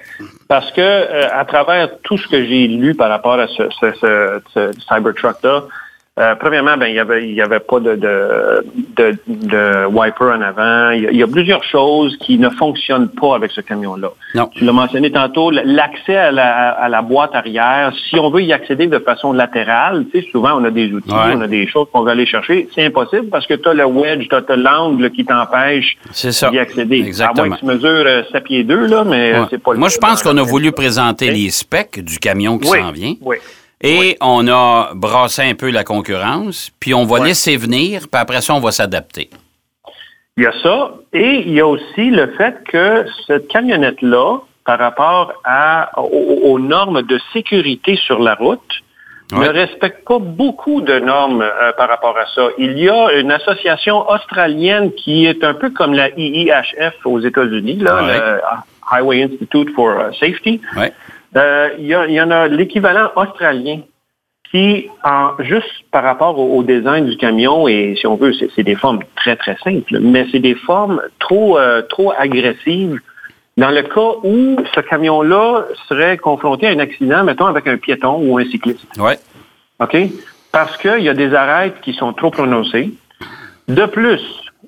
Parce 0.48 0.70
que 0.72 0.80
euh, 0.80 1.28
à 1.32 1.44
travers 1.44 1.90
tout 2.02 2.16
ce 2.16 2.26
que 2.28 2.44
j'ai 2.46 2.66
lu 2.66 2.94
par 2.94 3.10
rapport 3.10 3.34
à 3.38 3.46
ce, 3.48 3.64
ce, 3.80 3.92
ce, 4.00 4.40
ce 4.54 4.70
Cybertruck-là, 4.88 5.64
euh, 6.18 6.34
premièrement, 6.36 6.76
ben 6.78 6.86
il 6.86 6.94
y 6.94 6.98
avait 6.98 7.28
il 7.28 7.34
y 7.34 7.42
avait 7.42 7.60
pas 7.60 7.78
de 7.78 7.94
de, 7.94 8.64
de, 8.96 9.18
de 9.26 9.84
wiper 9.86 10.24
en 10.24 10.40
avant. 10.40 10.90
Il 10.92 11.02
y, 11.02 11.06
a, 11.06 11.10
il 11.10 11.16
y 11.18 11.22
a 11.22 11.26
plusieurs 11.26 11.62
choses 11.64 12.16
qui 12.18 12.38
ne 12.38 12.48
fonctionnent 12.48 13.08
pas 13.10 13.34
avec 13.36 13.50
ce 13.52 13.60
camion-là. 13.60 14.08
Non. 14.34 14.46
Tu 14.54 14.64
l'as 14.64 14.72
mentionné 14.72 15.10
tantôt, 15.12 15.50
l'accès 15.50 16.16
à 16.16 16.30
la, 16.32 16.70
à 16.70 16.88
la 16.88 17.02
boîte 17.02 17.34
arrière, 17.34 17.92
si 18.08 18.18
on 18.18 18.30
veut 18.30 18.42
y 18.42 18.52
accéder 18.52 18.86
de 18.86 18.98
façon 18.98 19.32
latérale, 19.32 20.06
tu 20.12 20.22
sais, 20.22 20.28
souvent 20.32 20.58
on 20.58 20.64
a 20.64 20.70
des 20.70 20.90
outils, 20.92 21.12
Ouais. 21.12 21.34
on 21.34 21.40
a 21.42 21.46
des 21.48 21.66
choses 21.66 21.86
qu'on 21.92 22.02
veut 22.02 22.10
aller 22.12 22.26
chercher, 22.26 22.66
c'est 22.74 22.84
impossible 22.84 23.28
parce 23.28 23.46
que 23.46 23.54
tu 23.54 23.68
as 23.68 23.74
le 23.74 23.84
wedge, 23.84 24.26
tu 24.28 24.34
as, 24.34 24.56
l'angle 24.56 25.10
qui 25.10 25.24
t'empêche 25.24 25.96
C'est 26.12 26.32
ça. 26.32 26.50
d'y 26.50 26.58
accéder. 26.58 26.96
Exactement. 26.98 27.42
À 27.44 27.46
moins 27.48 27.56
que 27.56 27.60
tu 27.60 27.66
mesures 27.66 28.04
euh, 28.06 28.22
7 28.32 28.44
pieds 28.44 28.64
2, 28.64 28.86
là, 28.86 29.04
mais 29.04 29.32
euh, 29.34 29.40
Ouais. 29.42 29.46
c'est 29.50 29.62
pas 29.62 29.72
le 29.74 29.78
Moi, 29.78 29.88
je 29.90 29.98
pense 29.98 30.22
qu'on 30.22 30.36
a 30.38 30.42
voulu 30.42 30.72
présenter 30.72 31.30
les 31.30 31.50
specs 31.50 32.00
du 32.02 32.18
camion 32.18 32.58
qui 32.58 32.70
Oui, 32.70 32.78
s'en 32.80 32.90
vient. 32.92 33.14
oui. 33.20 33.36
Et 33.82 34.16
on 34.20 34.48
a 34.48 34.90
brassé 34.94 35.42
un 35.42 35.54
peu 35.54 35.70
la 35.70 35.84
concurrence, 35.84 36.70
puis 36.80 36.94
on 36.94 37.04
va 37.04 37.22
laisser 37.24 37.56
venir, 37.56 38.02
puis 38.10 38.20
après 38.20 38.40
ça, 38.40 38.54
on 38.54 38.60
va 38.60 38.72
s'adapter. 38.72 39.28
Il 40.38 40.44
y 40.44 40.46
a 40.46 40.52
ça. 40.62 40.92
Et 41.12 41.42
il 41.46 41.52
y 41.52 41.60
a 41.60 41.66
aussi 41.66 42.10
le 42.10 42.28
fait 42.38 42.56
que 42.64 43.04
cette 43.26 43.48
camionnette-là, 43.48 44.38
par 44.64 44.78
rapport 44.78 45.32
à, 45.44 45.90
aux, 45.98 46.40
aux 46.44 46.58
normes 46.58 47.02
de 47.02 47.18
sécurité 47.32 47.96
sur 47.96 48.18
la 48.18 48.34
route, 48.34 48.82
ne 49.32 49.48
respecte 49.48 50.06
pas 50.06 50.18
beaucoup 50.18 50.80
de 50.80 50.98
normes 50.98 51.42
euh, 51.42 51.72
par 51.76 51.88
rapport 51.88 52.16
à 52.16 52.26
ça. 52.34 52.48
Il 52.58 52.78
y 52.78 52.88
a 52.88 53.12
une 53.18 53.32
association 53.32 54.08
australienne 54.08 54.92
qui 54.92 55.26
est 55.26 55.42
un 55.42 55.54
peu 55.54 55.70
comme 55.70 55.94
la 55.94 56.10
IIHF 56.10 56.94
aux 57.04 57.20
États-Unis, 57.20 57.76
là, 57.76 58.02
le 58.02 58.40
Highway 58.90 59.24
Institute 59.24 59.70
for 59.74 59.90
euh, 59.90 60.12
Safety. 60.12 60.60
Euh, 61.36 61.70
il, 61.78 61.86
y 61.86 61.94
a- 61.94 62.06
il 62.06 62.14
y 62.14 62.20
en 62.20 62.30
a 62.30 62.48
l'équivalent 62.48 63.10
australien 63.16 63.80
qui, 64.50 64.88
en, 65.04 65.30
juste 65.40 65.66
par 65.90 66.04
rapport 66.04 66.38
au, 66.38 66.58
au 66.58 66.62
design 66.62 67.06
du 67.06 67.16
camion, 67.16 67.66
et 67.68 67.94
si 67.98 68.06
on 68.06 68.14
veut, 68.16 68.32
c'est 68.32 68.48
c'est 68.54 68.62
des 68.62 68.76
formes 68.76 69.00
très, 69.16 69.36
très 69.36 69.56
simples, 69.62 69.98
mais 70.00 70.26
c'est 70.30 70.38
des 70.38 70.54
formes 70.54 71.02
trop, 71.18 71.58
euh, 71.58 71.82
trop 71.82 72.12
agressives 72.16 72.98
dans 73.56 73.70
le 73.70 73.82
cas 73.82 74.18
où 74.22 74.56
ce 74.74 74.80
camion-là 74.80 75.64
serait 75.88 76.16
confronté 76.16 76.66
à 76.68 76.70
un 76.70 76.78
accident, 76.78 77.24
mettons, 77.24 77.46
avec 77.46 77.66
un 77.66 77.76
piéton 77.76 78.18
ou 78.22 78.38
un 78.38 78.44
cycliste. 78.44 78.86
Ouais. 78.98 79.18
OK? 79.80 79.96
Parce 80.52 80.76
qu'il 80.78 81.00
y 81.00 81.08
a 81.08 81.14
des 81.14 81.34
arêtes 81.34 81.80
qui 81.82 81.92
sont 81.92 82.12
trop 82.12 82.30
prononcées. 82.30 82.90
De 83.68 83.84
plus, 83.86 84.22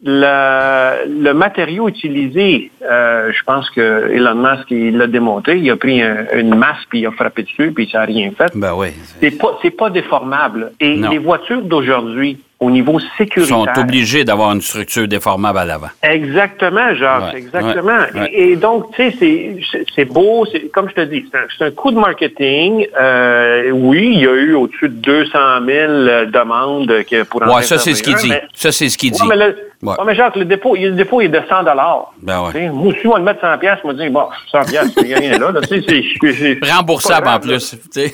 le, 0.04 1.22
le 1.22 1.32
matériau 1.34 1.88
utilisé, 1.88 2.70
euh, 2.82 3.32
je 3.32 3.42
pense 3.44 3.68
que 3.70 4.10
Elon 4.12 4.34
Musk, 4.36 4.70
il 4.70 4.96
l'a 4.96 5.06
démonté. 5.06 5.58
Il 5.58 5.70
a 5.70 5.76
pris 5.76 6.00
un- 6.02 6.26
une 6.34 6.54
masse, 6.54 6.84
puis 6.88 7.00
il 7.00 7.06
a 7.06 7.10
frappé 7.12 7.42
dessus, 7.42 7.72
puis 7.72 7.88
ça 7.90 7.98
n'a 7.98 8.04
rien 8.04 8.30
fait. 8.36 8.50
Ben 8.54 8.74
oui. 8.76 8.88
C'est 9.20 9.36
pas, 9.38 9.58
c'est 9.62 9.70
pas 9.76 9.90
déformable. 9.90 10.72
Et 10.80 10.96
Non. 10.96 11.10
les 11.10 11.18
voitures 11.18 11.62
d'aujourd'hui, 11.62 12.38
au 12.60 12.70
niveau 12.70 12.98
Ils 12.98 13.06
sécuritaire... 13.18 13.56
sont 13.74 13.80
obligés 13.80 14.24
d'avoir 14.24 14.52
une 14.52 14.60
structure 14.60 15.06
déformable 15.06 15.58
à 15.58 15.64
l'avant. 15.64 15.88
Exactement, 16.02 16.94
Jacques, 16.94 17.32
Ouais, 17.32 17.38
exactement. 17.38 17.98
ouais, 18.14 18.20
ouais. 18.20 18.30
Et, 18.32 18.52
et 18.52 18.56
donc, 18.56 18.90
tu 18.96 19.10
sais, 19.12 19.60
c'est- 19.94 20.04
beau, 20.06 20.44
c'est 20.50 20.68
comme 20.72 20.88
je 20.88 20.94
te 20.94 21.00
dis, 21.02 21.24
c'est 21.30 21.64
un, 21.64 21.68
un 21.68 21.70
coup 21.70 21.90
de 21.90 21.98
marketing. 21.98 22.86
Euh, 23.00 23.70
oui, 23.70 24.10
il 24.14 24.20
y 24.20 24.26
a 24.26 24.32
eu 24.34 24.54
au-dessus 24.54 24.88
de 24.88 24.94
200 24.94 25.38
000 25.66 25.92
demandes 26.32 27.04
que 27.08 27.22
pour 27.24 27.42
en 27.42 27.56
Ouais, 27.56 27.62
ça, 27.62 27.78
c'est 27.78 27.94
ce 27.94 28.02
qu'il 28.02 28.16
dit. 28.16 28.32
Ça, 28.54 28.72
c'est 28.72 28.88
ce 28.88 28.98
qu'il 28.98 29.12
dit. 29.12 29.22
mais 29.28 29.36
le, 29.36 29.56
Ouais. 29.80 29.90
Ouais, 29.96 30.04
mais 30.06 30.16
Jacques, 30.16 30.34
le 30.34 30.44
dépôt, 30.44 30.74
le 30.74 30.90
dépôt 30.90 31.20
est 31.20 31.28
de 31.28 31.40
100 31.48 31.62
Ben 32.22 32.42
ouais. 32.52 32.68
Moi 32.68 32.88
aussi, 32.88 33.06
on 33.06 33.12
va 33.12 33.18
le 33.18 33.24
mettre 33.24 33.40
100 33.42 33.58
pièces, 33.58 33.78
moi, 33.84 33.94
dis, 33.94 34.08
bon, 34.08 34.24
100 34.50 34.64
pièces, 34.64 34.92
il 34.96 35.04
n'y 35.04 35.14
a 35.14 35.18
rien 35.18 35.38
là. 35.38 35.52
c'est- 35.68 35.88
c'est- 35.88 36.58
Remboursable 36.68 37.28
en 37.28 37.38
plus. 37.38 37.76
C'est 37.92 38.12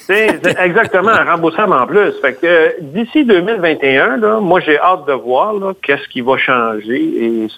exactement, 0.62 1.12
remboursable 1.26 1.72
en 1.72 1.86
plus. 1.86 2.12
Fait 2.20 2.34
que 2.34 2.46
euh, 2.46 2.68
d'ici 2.82 3.24
2021, 3.24 4.18
là, 4.18 4.33
moi 4.40 4.60
j'ai 4.60 4.78
hâte 4.78 5.06
de 5.06 5.12
voir 5.12 5.54
qu'est-ce 5.82 6.06
qui 6.08 6.20
va 6.20 6.36
changer. 6.38 6.96
Et 6.96 7.48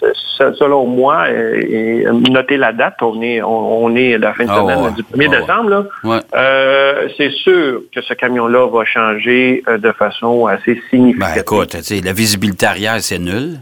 selon 0.57 0.85
moi, 0.85 1.29
et, 1.31 2.03
et, 2.03 2.05
notez 2.11 2.57
la 2.57 2.73
date, 2.73 2.95
on 3.01 3.21
est, 3.21 3.41
on, 3.41 3.85
on 3.85 3.95
est 3.95 4.15
à 4.15 4.17
la 4.17 4.33
fin 4.33 4.45
de 4.45 4.49
Ah 4.51 4.61
semaine 4.61 4.79
ouais. 4.79 4.91
du 4.91 5.03
1er 5.03 5.29
Ah 5.33 5.39
décembre. 5.41 5.69
Là. 5.69 5.85
Ouais. 6.03 6.19
Euh, 6.35 7.07
c'est 7.17 7.31
sûr 7.31 7.81
que 7.93 8.01
ce 8.01 8.13
camion-là 8.13 8.67
va 8.67 8.85
changer 8.85 9.63
euh, 9.67 9.77
de 9.77 9.91
façon 9.91 10.45
assez 10.47 10.75
Ben 10.75 10.81
significative. 10.89 11.41
écoute, 11.41 11.77
la 12.03 12.13
visibilité 12.13 12.65
arrière, 12.65 13.01
c'est 13.01 13.19
nul. 13.19 13.59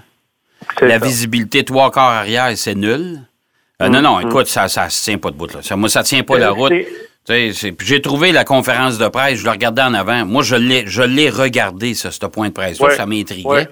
La 0.81 0.99
ça. 0.99 1.05
visibilité 1.05 1.63
trois 1.63 1.91
quarts 1.91 2.09
arrière, 2.09 2.49
c'est 2.55 2.75
nul. 2.75 3.19
Euh, 3.81 3.89
non, 3.89 4.01
non, 4.01 4.19
écoute, 4.21 4.47
ça 4.47 4.67
ça 4.67 4.89
se 4.89 5.03
tient 5.03 5.17
pas 5.17 5.31
de 5.31 5.35
bout. 5.35 5.53
Là. 5.53 5.61
Ça, 5.61 5.75
moi, 5.75 5.89
ça 5.89 6.01
tient 6.03 6.23
pas 6.23 6.37
la 6.37 6.51
route. 6.51 6.71
C'est- 7.27 7.47
Tu 7.47 7.53
sais, 7.53 7.59
c'est- 7.59 7.71
puis 7.71 7.87
J'ai 7.87 8.01
trouvé 8.01 8.31
la 8.31 8.43
conférence 8.43 8.97
de 8.97 9.07
presse, 9.07 9.39
je 9.39 9.43
le 9.45 9.51
regardais 9.51 9.81
en 9.81 9.93
avant. 9.93 10.25
Moi, 10.25 10.43
je 10.43 10.55
l'ai, 10.55 10.83
je 10.87 11.01
l'ai 11.01 11.29
regardé, 11.29 11.93
ça, 11.93 12.11
ce 12.11 12.25
point 12.27 12.49
de 12.49 12.53
presse 12.53 12.79
Ouais. 12.79 12.95
Ça 12.95 13.05
m'intriguait. 13.05 13.47
Ouais. 13.47 13.67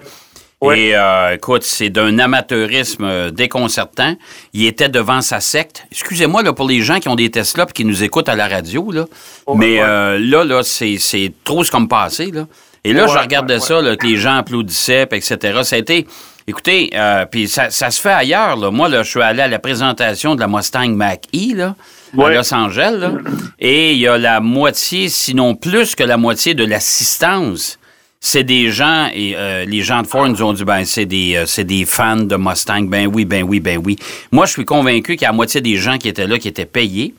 Ouais. 0.60 0.80
Et 0.80 0.96
euh, 0.96 1.34
écoute, 1.34 1.62
c'est 1.62 1.90
d'un 1.90 2.18
amateurisme 2.18 3.04
euh, 3.04 3.30
déconcertant. 3.30 4.16
Il 4.54 4.64
était 4.64 4.88
devant 4.88 5.20
sa 5.20 5.40
secte. 5.40 5.84
Excusez-moi 5.90 6.42
là, 6.42 6.52
pour 6.54 6.66
les 6.66 6.80
gens 6.80 7.00
qui 7.00 7.08
ont 7.08 7.16
des 7.16 7.30
Tesla 7.30 7.66
et 7.68 7.72
qui 7.72 7.84
nous 7.84 8.02
écoutent 8.02 8.28
à 8.30 8.34
la 8.36 8.48
radio, 8.48 8.90
là. 8.90 9.04
Oh, 9.46 9.54
mais 9.56 9.80
euh, 9.80 10.18
là, 10.18 10.42
là, 10.44 10.62
c'est, 10.62 10.96
c'est 10.98 11.32
trop 11.44 11.64
ce 11.64 11.70
comme 11.70 11.86
passé. 11.88 12.30
Là. 12.30 12.46
Et 12.82 12.92
là, 12.94 13.06
je 13.06 13.18
regardais 13.18 13.60
ça, 13.60 13.82
là, 13.82 13.96
que 13.96 14.06
les 14.06 14.16
gens 14.16 14.36
applaudissaient, 14.36 15.06
puis 15.06 15.18
etc. 15.18 15.60
Ça 15.64 15.76
a 15.76 15.78
été. 15.80 16.06
Écoutez, 16.46 16.90
euh, 16.94 17.26
puis 17.26 17.46
ça, 17.48 17.70
ça 17.70 17.90
se 17.90 18.00
fait 18.00 18.10
ailleurs. 18.12 18.56
Là. 18.56 18.70
Moi, 18.70 18.88
là, 18.88 19.02
je 19.02 19.10
suis 19.10 19.22
allé 19.22 19.42
à 19.42 19.48
la 19.48 19.58
présentation 19.58 20.34
de 20.34 20.40
la 20.40 20.46
Mustang 20.48 20.88
Mach-E 20.94 21.54
là, 21.56 21.74
à. 22.22 22.30
Los 22.34 22.54
Angeles, 22.54 22.96
là, 22.98 23.12
et 23.58 23.92
il 23.92 23.98
y 23.98 24.06
a 24.08 24.16
la 24.18 24.40
moitié, 24.40 25.08
sinon 25.08 25.54
plus 25.54 25.94
que 25.94 26.04
la 26.04 26.16
moitié 26.16 26.54
de 26.54 26.64
l'assistance. 26.64 27.78
C'est 28.20 28.44
des 28.44 28.70
gens, 28.70 29.08
et 29.14 29.34
euh, 29.36 29.66
les 29.66 29.82
gens 29.82 30.00
de 30.00 30.06
Ford 30.06 30.26
nous 30.26 30.42
ont 30.42 30.54
dit, 30.54 30.64
ben, 30.64 30.84
c'est 30.86 31.04
des, 31.04 31.36
euh, 31.36 31.44
c'est 31.46 31.64
des 31.64 31.84
fans 31.84 32.16
de 32.16 32.36
Mustang. 32.36 32.84
Ben 32.88 33.06
oui, 33.06 33.26
ben 33.26 33.42
oui, 33.42 33.60
ben 33.60 33.78
oui. 33.84 33.96
Moi, 34.32 34.46
je 34.46 34.52
suis 34.52 34.64
convaincu 34.64 35.16
qu'il 35.16 35.22
y 35.22 35.26
a 35.26 35.28
la 35.28 35.34
moitié 35.36 35.60
des 35.60 35.76
gens 35.76 35.98
qui 35.98 36.08
étaient 36.08 36.26
là 36.26 36.38
qui 36.38 36.48
étaient 36.48 36.64
payés. 36.64 37.14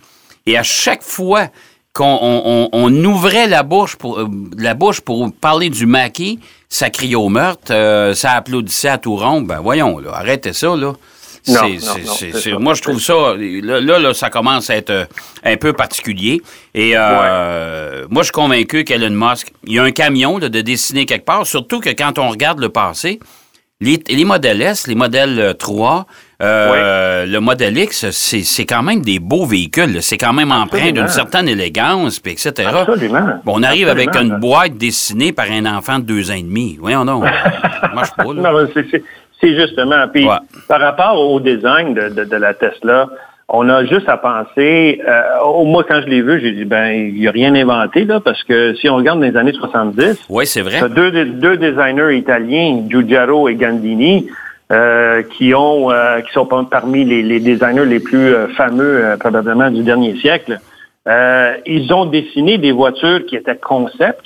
Et 0.47 0.57
à 0.57 0.63
chaque 0.63 1.03
fois 1.03 1.49
qu'on 1.93 2.17
on, 2.21 2.41
on- 2.45 2.69
on 2.73 3.05
ouvrait 3.05 3.47
la 3.47 3.61
bouche 3.61 3.95
pour 3.97 4.19
euh, 4.19 4.27
la 4.57 4.73
bouche 4.73 4.99
pour 5.01 5.31
parler 5.31 5.69
du 5.69 5.85
maquis, 5.85 6.39
ça 6.69 6.89
criait 6.89 7.13
au 7.15 7.29
meurtre, 7.29 7.71
euh, 7.71 8.15
ça 8.15 8.31
applaudissait 8.31 8.89
à 8.89 8.97
tout 8.97 9.15
rond. 9.15 9.41
Ben 9.41 9.59
voyons, 9.61 9.99
là, 9.99 10.09
arrêtez 10.15 10.53
ça, 10.53 10.75
là. 10.75 10.93
C'est- 12.39 12.51
moi, 12.59 12.73
je 12.73 12.81
trouve 12.81 12.99
ça. 12.99 13.35
Là, 13.37 13.79
là, 13.81 13.99
là, 13.99 14.13
ça 14.13 14.29
commence 14.29 14.69
à 14.69 14.75
être 14.75 14.89
euh, 14.89 15.05
un 15.43 15.57
peu 15.57 15.73
particulier. 15.73 16.41
Et 16.73 16.91
euh, 16.95 18.05
moi, 18.09 18.21
je 18.23 18.25
suis 18.25 18.31
convaincu 18.31 18.83
qu'Elon 18.83 19.11
Musk, 19.11 19.51
il 19.65 19.73
y 19.73 19.79
a 19.79 19.83
un 19.83 19.91
camion 19.91 20.37
là, 20.37 20.49
de 20.49 20.61
dessiner 20.61 21.05
quelque 21.05 21.25
part, 21.25 21.45
surtout 21.45 21.79
que 21.79 21.89
quand 21.89 22.17
on 22.19 22.29
regarde 22.29 22.59
le 22.59 22.69
passé, 22.69 23.19
les, 23.81 24.01
les 24.07 24.23
modèles 24.25 24.61
S, 24.61 24.87
les 24.87 24.95
modèles 24.95 25.39
euh, 25.39 25.53
3, 25.53 26.05
euh, 26.41 27.25
le 27.25 27.39
modèle 27.39 27.77
X, 27.77 28.09
c'est 28.11 28.65
quand 28.65 28.83
même 28.83 29.01
des 29.01 29.19
beaux 29.19 29.45
véhicules. 29.45 30.01
C'est 30.01 30.17
quand 30.17 30.33
même 30.33 30.51
empreint 30.51 30.91
d'une 30.91 31.07
certaine 31.09 31.47
élégance, 31.49 32.19
puis 32.19 32.33
etc. 32.33 32.69
Absolument. 32.73 33.39
Bon, 33.43 33.53
on 33.57 33.63
arrive 33.63 33.89
avec 33.89 34.15
une 34.15 34.37
boîte 34.39 34.77
dessinée 34.77 35.33
par 35.33 35.51
un 35.51 35.65
enfant 35.65 35.99
de 35.99 36.05
deux 36.05 36.31
ans 36.31 36.35
et 36.35 36.41
demi. 36.43 36.77
Voyons 36.79 37.03
donc. 37.05 37.25
Ça 37.25 37.91
marche 37.93 38.11
pas, 38.15 38.23
là. 38.23 38.33
Non, 38.35 38.67
c'est- 38.73 39.03
justement. 39.41 40.07
Puis, 40.11 40.25
Ouais. 40.25 40.37
par 40.67 40.79
rapport 40.79 41.19
au 41.19 41.39
design 41.39 41.93
de, 41.93 42.09
de- 42.09 42.23
de 42.23 42.35
la 42.37 42.53
Tesla, 42.55 43.07
on 43.47 43.69
a 43.69 43.85
juste 43.85 44.09
à 44.09 44.17
penser. 44.17 45.01
Euh, 45.07 45.21
au 45.45 45.65
moi, 45.65 45.83
quand 45.87 46.01
je 46.01 46.07
l'ai 46.07 46.21
vu, 46.21 46.39
j'ai 46.41 46.51
dit, 46.51 46.65
ben, 46.65 46.87
il 46.91 47.13
n'y 47.15 47.27
a 47.27 47.31
rien 47.31 47.53
inventé, 47.55 48.05
là, 48.05 48.19
parce 48.19 48.43
que 48.43 48.73
si 48.75 48.89
on 48.89 48.95
regarde 48.95 49.19
dans 49.19 49.25
les 49.27 49.37
années 49.37 49.53
70, 49.53 50.25
Oui, 50.29 50.45
c'est 50.47 50.61
vrai. 50.61 50.81
Deux, 50.89 51.11
deux 51.25 51.57
designers 51.57 52.17
italiens, 52.17 52.83
Giugiaro 52.89 53.47
et 53.49 53.55
Gandini, 53.55 54.27
euh, 54.71 55.21
qui 55.37 55.53
ont 55.53 55.91
euh, 55.91 56.21
qui 56.21 56.31
sont 56.33 56.47
par- 56.47 56.67
parmi 56.67 57.05
les, 57.05 57.21
les 57.21 57.39
designers 57.39 57.85
les 57.85 57.99
plus 57.99 58.33
euh, 58.33 58.47
fameux 58.57 59.15
probablement 59.19 59.69
du 59.69 59.83
dernier 59.83 60.15
siècle. 60.15 60.59
Euh, 61.07 61.53
ils 61.67 61.93
ont 61.93 62.05
dessiné 62.05 62.57
des 62.57 62.71
voitures 62.71 63.23
qui 63.27 63.35
étaient 63.35 63.57
concept, 63.57 64.23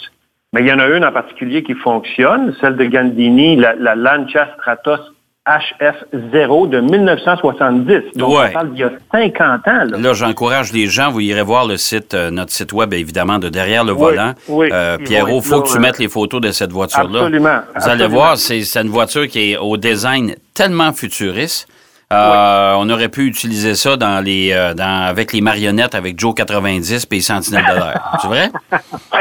mais 0.53 0.61
il 0.61 0.67
y 0.67 0.71
en 0.71 0.79
a 0.79 0.87
une 0.87 1.03
en 1.03 1.11
particulier 1.11 1.61
qui 1.61 1.73
fonctionne, 1.73 2.55
celle 2.61 2.77
de 2.77 2.85
Gandini, 2.85 3.57
la, 3.57 3.75
la 3.75 3.95
Lancia 3.95 4.47
Stratos 4.55 5.01
HF0 5.49 6.69
de 6.69 6.79
1970. 6.79 8.15
Donc 8.15 8.29
Ouais. 8.37 8.45
on 8.49 8.53
parle 8.53 8.71
d'il 8.71 8.79
y 8.81 8.83
a 8.83 8.91
50 9.11 9.67
ans. 9.67 9.85
Là. 9.91 9.97
Là, 9.97 10.13
j'encourage 10.13 10.71
les 10.73 10.85
gens, 10.87 11.09
vous 11.11 11.21
irez 11.21 11.41
voir 11.41 11.65
le 11.65 11.77
site, 11.77 12.13
euh, 12.13 12.29
notre 12.31 12.51
site 12.51 12.71
web, 12.73 12.93
évidemment, 12.93 13.39
de 13.39 13.49
Derrière 13.49 13.83
le 13.83 13.93
Oui, 13.93 13.99
volant. 13.99 14.33
oui, 14.47 14.69
Euh, 14.71 14.97
Pierrot, 14.97 15.37
il 15.37 15.41
faut 15.43 15.55
là, 15.57 15.61
que 15.63 15.67
tu 15.69 15.77
euh, 15.77 15.81
mettes 15.81 15.97
les 15.99 16.07
photos 16.07 16.39
de 16.41 16.51
cette 16.51 16.71
voiture-là. 16.71 17.19
Absolument, 17.21 17.59
Vous 17.75 17.89
allez 17.89 18.07
voir, 18.07 18.37
c'est 18.37 18.61
une 18.75 18.89
voiture 18.89 19.27
qui 19.27 19.51
est 19.53 19.57
au 19.57 19.75
design 19.77 20.35
tellement 20.53 20.93
futuriste. 20.93 21.67
Euh, 22.11 22.73
On 22.77 22.89
aurait 22.89 23.09
pu 23.09 23.25
utiliser 23.27 23.75
ça 23.75 23.95
dans 23.95 24.23
les, 24.23 24.51
euh, 24.51 24.73
dans, 24.73 25.05
avec 25.07 25.31
les 25.31 25.41
marionnettes 25.41 25.93
avec 25.93 26.19
Joe 26.19 26.33
90 26.33 26.91
et 27.11 27.15
les 27.15 27.21
Sentinelles 27.21 27.65
de 27.69 27.75
l'air. 27.75 28.17
C'est 28.21 28.27
vrai? 28.27 28.49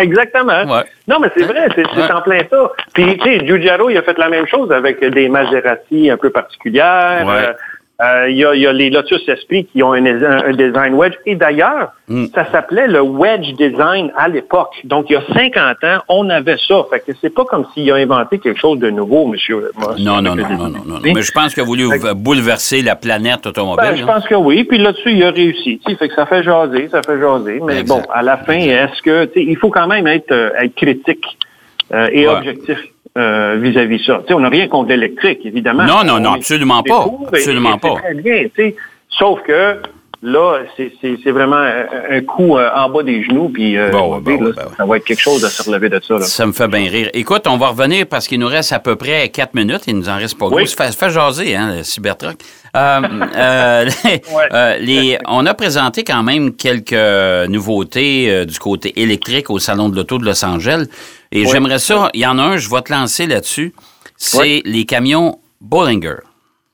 Exactement. 0.01 0.65
Ouais. 0.65 0.85
Non, 1.07 1.19
mais 1.21 1.31
c'est 1.37 1.45
vrai, 1.45 1.69
c'est 1.75 1.85
c'est 1.95 2.01
Ouais. 2.03 2.13
en 2.13 2.23
plein 2.23 2.39
ça. 2.51 2.71
Puis, 2.95 3.19
tu 3.19 3.25
sais, 3.25 3.47
Giugiaro, 3.47 3.91
il 3.91 3.99
a 3.99 4.03
fait 4.03 4.17
la 4.19 4.29
même 4.31 4.47
chose 4.47 4.71
avec 4.73 5.05
des 5.05 5.29
Maserati 5.29 6.11
un 6.11 6.17
peu 6.17 6.31
particulières. 6.31 7.25
Ouais. 7.27 7.49
Euh, 7.49 7.53
euh, 8.01 8.31
Il 8.31 8.37
y, 8.37 8.45
a, 8.45 8.55
y 8.55 8.67
a 8.67 8.73
les 8.73 8.91
Lotus 8.91 9.29
Esprit 9.29 9.65
qui 9.67 9.83
ont 9.83 9.93
un, 9.93 10.05
un- 10.07 10.45
un 10.47 10.53
design 10.53 10.95
wedge. 10.95 11.15
Et 11.27 11.35
d'ailleurs, 11.35 11.93
Mm. 12.09 12.27
ça 12.35 12.51
s'appelait 12.51 12.87
le 12.87 13.03
wedge 13.03 13.53
design 13.59 14.11
à 14.17 14.29
l'époque. 14.29 14.73
Donc, 14.85 15.07
il 15.11 15.13
y 15.13 15.17
a 15.17 15.23
50 15.35 15.85
ans, 15.85 15.99
on 16.09 16.31
avait 16.31 16.57
ça. 16.67 16.83
Fait 16.91 17.01
que 17.01 17.13
c'est 17.21 17.35
pas 17.35 17.45
comme 17.45 17.67
s'il 17.75 17.91
a 17.93 17.97
inventé 17.97 18.39
quelque 18.39 18.59
chose 18.59 18.79
de 18.79 18.89
nouveau, 18.89 19.27
monsieur. 19.27 19.71
Non, 19.99 20.23
non, 20.23 20.35
non, 20.35 20.49
non, 20.49 20.69
non. 20.69 20.99
Mais 21.03 21.21
je 21.21 21.33
pense 21.33 21.53
qu'il 21.53 21.63
a 21.63 21.67
voulu 21.67 21.87
Fait 22.01 22.15
bouleverser 22.15 22.81
la 22.83 22.97
planète 22.97 23.47
automobile. 23.47 23.91
Ben, 23.91 23.97
je 23.97 24.05
pense 24.07 24.27
que 24.27 24.35
oui. 24.37 24.65
Puis 24.65 24.79
là-dessus, 24.79 25.13
il 25.13 25.23
a 25.23 25.31
réussi. 25.31 25.81
Tu 25.85 25.93
sais, 25.93 25.99
fait 25.99 26.09
que 26.09 26.15
ça 26.15 26.25
fait 26.25 26.43
jaser, 26.43 26.89
ça 26.89 27.03
fait 27.03 27.19
jaser. 27.21 27.61
Mais 27.67 27.81
Exact. 27.81 27.89
bon, 28.01 28.03
à 28.11 28.23
la 28.23 28.37
fin, 28.39 28.55
est-ce 28.59 29.03
que 29.03 29.27
tu 29.27 29.33
sais, 29.41 29.45
il 29.47 29.57
faut 29.59 29.71
quand 29.71 29.87
même 29.87 30.07
être, 30.07 30.33
euh, 30.33 30.51
être 30.63 30.75
critique 30.77 31.27
euh, 31.93 32.09
et 32.13 32.27
Ouais. 32.27 32.35
objectif 32.37 32.79
euh, 33.17 33.57
vis-à-vis 33.61 34.05
ça. 34.05 34.21
Tu 34.23 34.29
sais, 34.29 34.35
on 34.35 34.41
n'a 34.41 34.49
rien 34.49 34.69
contre 34.69 34.91
l'électrique, 34.91 35.41
évidemment. 35.45 35.85
Non, 35.85 36.05
non, 36.05 36.21
non, 36.21 36.33
absolument 36.35 36.83
pas. 36.83 37.07
Absolument 37.29 37.79
pas. 37.79 37.95
Très 37.97 38.15
bien. 38.15 38.49
Sauf 39.11 39.43
que 39.43 39.81
là, 40.23 40.61
c'est- 40.77 41.31
vraiment 41.31 41.57
un, 41.57 41.85
un 42.17 42.21
coup 42.23 42.57
euh, 42.59 42.69
en 42.75 42.89
bas 42.91 43.03
des 43.03 43.23
genoux, 43.23 43.49
puis 43.49 43.77
euh, 43.77 43.91
Bon, 43.91 44.15
là, 44.15 44.21
ben 44.21 44.53
ça 44.77 44.85
va 44.85 44.97
être 44.97 45.05
quelque 45.05 45.21
chose 45.21 45.43
de 45.43 45.49
se 45.49 45.63
relever 45.63 45.89
de 45.89 46.01
ça. 46.07 46.15
Là. 46.15 46.21
Ça 46.23 46.47
me 46.47 46.53
fait 46.53 46.69
bien 46.69 46.89
rire. 46.91 47.11
Écoute, 47.15 47.43
on 47.47 47.57
va 47.57 47.69
revenir 47.69 48.07
parce 48.07 48.27
qu'il 48.27 48.41
nous 48.41 48.47
reste 48.49 48.73
à 48.73 48.79
peu 48.81 48.97
près 48.97 49.29
quatre 49.29 49.55
minutes. 49.55 49.83
Il 49.87 49.97
nous 49.97 50.09
en 50.09 50.17
reste 50.17 50.39
pas 50.39 50.47
Oui. 50.47 50.57
gros. 50.57 50.67
Ça 50.67 50.85
fait, 50.87 50.93
ça 50.93 50.99
fait 51.07 51.11
jaser, 51.11 51.55
hein, 51.57 51.77
le 51.77 51.83
Cybertruck. 51.83 52.37
Euh, 52.77 53.01
euh, 53.37 53.85
les- 53.85 54.11
Ouais. 54.11 54.49
euh, 54.53 54.77
les- 54.79 55.19
on 55.27 55.47
a 55.47 55.55
présenté 55.55 56.03
quand 56.05 56.23
même 56.23 56.55
quelques 56.55 56.93
nouveautés 57.49 58.45
du 58.47 58.59
côté 58.59 59.01
électrique 59.01 59.51
au 59.51 59.59
Salon 59.59 59.89
de 59.89 59.97
l'Auto 59.97 60.19
de 60.19 60.25
Los 60.25 60.45
Angeles. 60.45 60.87
Et 61.31 61.45
Ouais. 61.45 61.49
j'aimerais 61.53 61.79
ça, 61.79 62.09
il 62.15 62.21
y 62.21 62.27
en 62.27 62.39
a 62.39 62.43
un, 62.43 62.57
je 62.57 62.69
vais 62.71 62.81
te 62.83 62.93
lancer 62.93 63.27
là-dessus. 63.27 63.73
C'est 64.17 64.39
Ouais. 64.39 64.63
les 64.65 64.85
camions 64.85 65.39
Bollinger. 65.61 66.17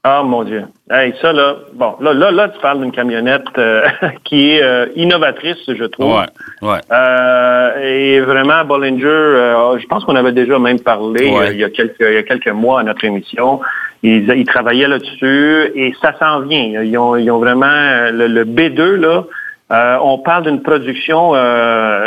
Ah 0.06 0.22
mon 0.22 0.44
Dieu. 0.44 0.64
Hey, 0.90 1.14
ça 1.22 1.32
là, 1.32 1.56
bon, 1.72 1.94
là, 2.00 2.12
là, 2.12 2.30
là, 2.30 2.48
tu 2.50 2.60
parles 2.60 2.80
d'une 2.82 2.92
camionnette 2.92 3.46
euh, 3.56 3.82
qui 4.24 4.50
est 4.50 4.62
euh, 4.62 4.86
innovatrice, 4.96 5.56
je 5.66 5.84
trouve. 5.84 6.14
Ouais, 6.14 6.26
ouais. 6.68 6.78
Euh, 6.92 7.70
et 7.82 8.20
vraiment, 8.20 8.64
Bollinger, 8.66 9.06
euh, 9.06 9.78
je 9.78 9.86
pense 9.86 10.04
qu'on 10.04 10.14
avait 10.16 10.32
déjà 10.32 10.58
même 10.58 10.78
parlé 10.80 11.30
Ouais. 11.30 11.46
euh, 11.48 11.52
il, 11.52 11.58
y 11.58 11.64
a 11.64 11.70
quelques, 11.70 11.96
il 12.00 12.12
y 12.12 12.18
a 12.18 12.22
quelques 12.22 12.48
mois 12.48 12.80
à 12.80 12.82
notre 12.82 13.02
émission. 13.04 13.60
Ils, 14.02 14.28
ils 14.36 14.44
travaillaient 14.44 14.88
là-dessus 14.88 15.70
et 15.74 15.94
ça 16.02 16.12
s'en 16.18 16.40
vient. 16.40 16.82
Ils 16.82 16.98
ont, 16.98 17.16
ils 17.16 17.30
ont 17.30 17.38
vraiment 17.38 17.64
euh, 17.64 18.10
le, 18.10 18.26
le 18.26 18.44
B2 18.44 18.96
là. 18.96 19.24
euh, 19.72 19.96
on 20.02 20.18
parle 20.18 20.42
d'une 20.44 20.60
production 20.60 21.34
euh, 21.34 22.04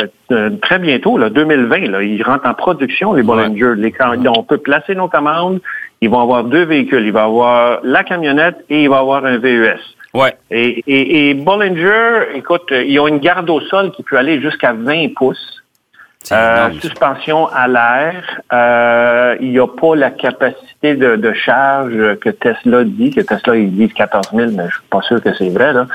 très 0.62 0.78
bientôt, 0.78 1.18
là, 1.18 1.30
2020. 1.30 1.90
Là, 1.90 2.02
ils 2.04 2.22
rentrent 2.22 2.46
en 2.46 2.54
production, 2.54 3.12
les 3.12 3.24
Bollinger. 3.24 3.74
Les, 3.76 3.90
cam- 3.90 4.24
on 4.36 4.44
peut 4.44 4.58
placer 4.58 4.94
nos 4.94 5.08
commandes. 5.08 5.58
Ils 6.00 6.10
vont 6.10 6.20
avoir 6.20 6.44
deux 6.44 6.64
véhicules. 6.64 7.04
Il 7.04 7.12
va 7.12 7.24
avoir 7.24 7.80
la 7.82 8.04
camionnette 8.04 8.64
et 8.70 8.84
il 8.84 8.88
va 8.88 8.98
avoir 8.98 9.24
un 9.24 9.38
VES. 9.38 9.78
Ouais. 10.14 10.34
Et, 10.50 10.82
et, 10.86 11.30
et 11.30 11.34
Bollinger, 11.34 12.34
écoute, 12.34 12.72
euh, 12.72 12.84
ils 12.84 12.98
ont 12.98 13.08
une 13.08 13.18
garde 13.18 13.50
au 13.50 13.60
sol 13.60 13.92
qui 13.92 14.02
peut 14.02 14.16
aller 14.16 14.40
jusqu'à 14.40 14.72
20 14.72 15.14
pouces. 15.14 15.58
Euh, 16.32 16.70
suspension 16.80 17.46
à 17.46 17.68
l'air. 17.68 18.40
Euh, 18.52 19.36
il 19.40 19.50
n'y 19.50 19.58
a 19.58 19.66
pas 19.66 19.94
la 19.94 20.10
capacité 20.10 20.94
de, 20.94 21.16
de 21.16 21.32
charge 21.32 22.16
que 22.20 22.28
Tesla 22.30 22.84
dit, 22.84 23.10
que 23.10 23.20
Tesla, 23.20 23.56
ils 23.56 23.72
disent 23.72 23.92
14 23.94 24.30
000, 24.34 24.50
mais 24.52 24.64
je 24.68 24.74
suis 24.74 24.88
pas 24.90 25.00
sûr 25.02 25.22
que 25.22 25.32
c'est 25.34 25.48
vrai. 25.48 25.72
Là. 25.72 25.86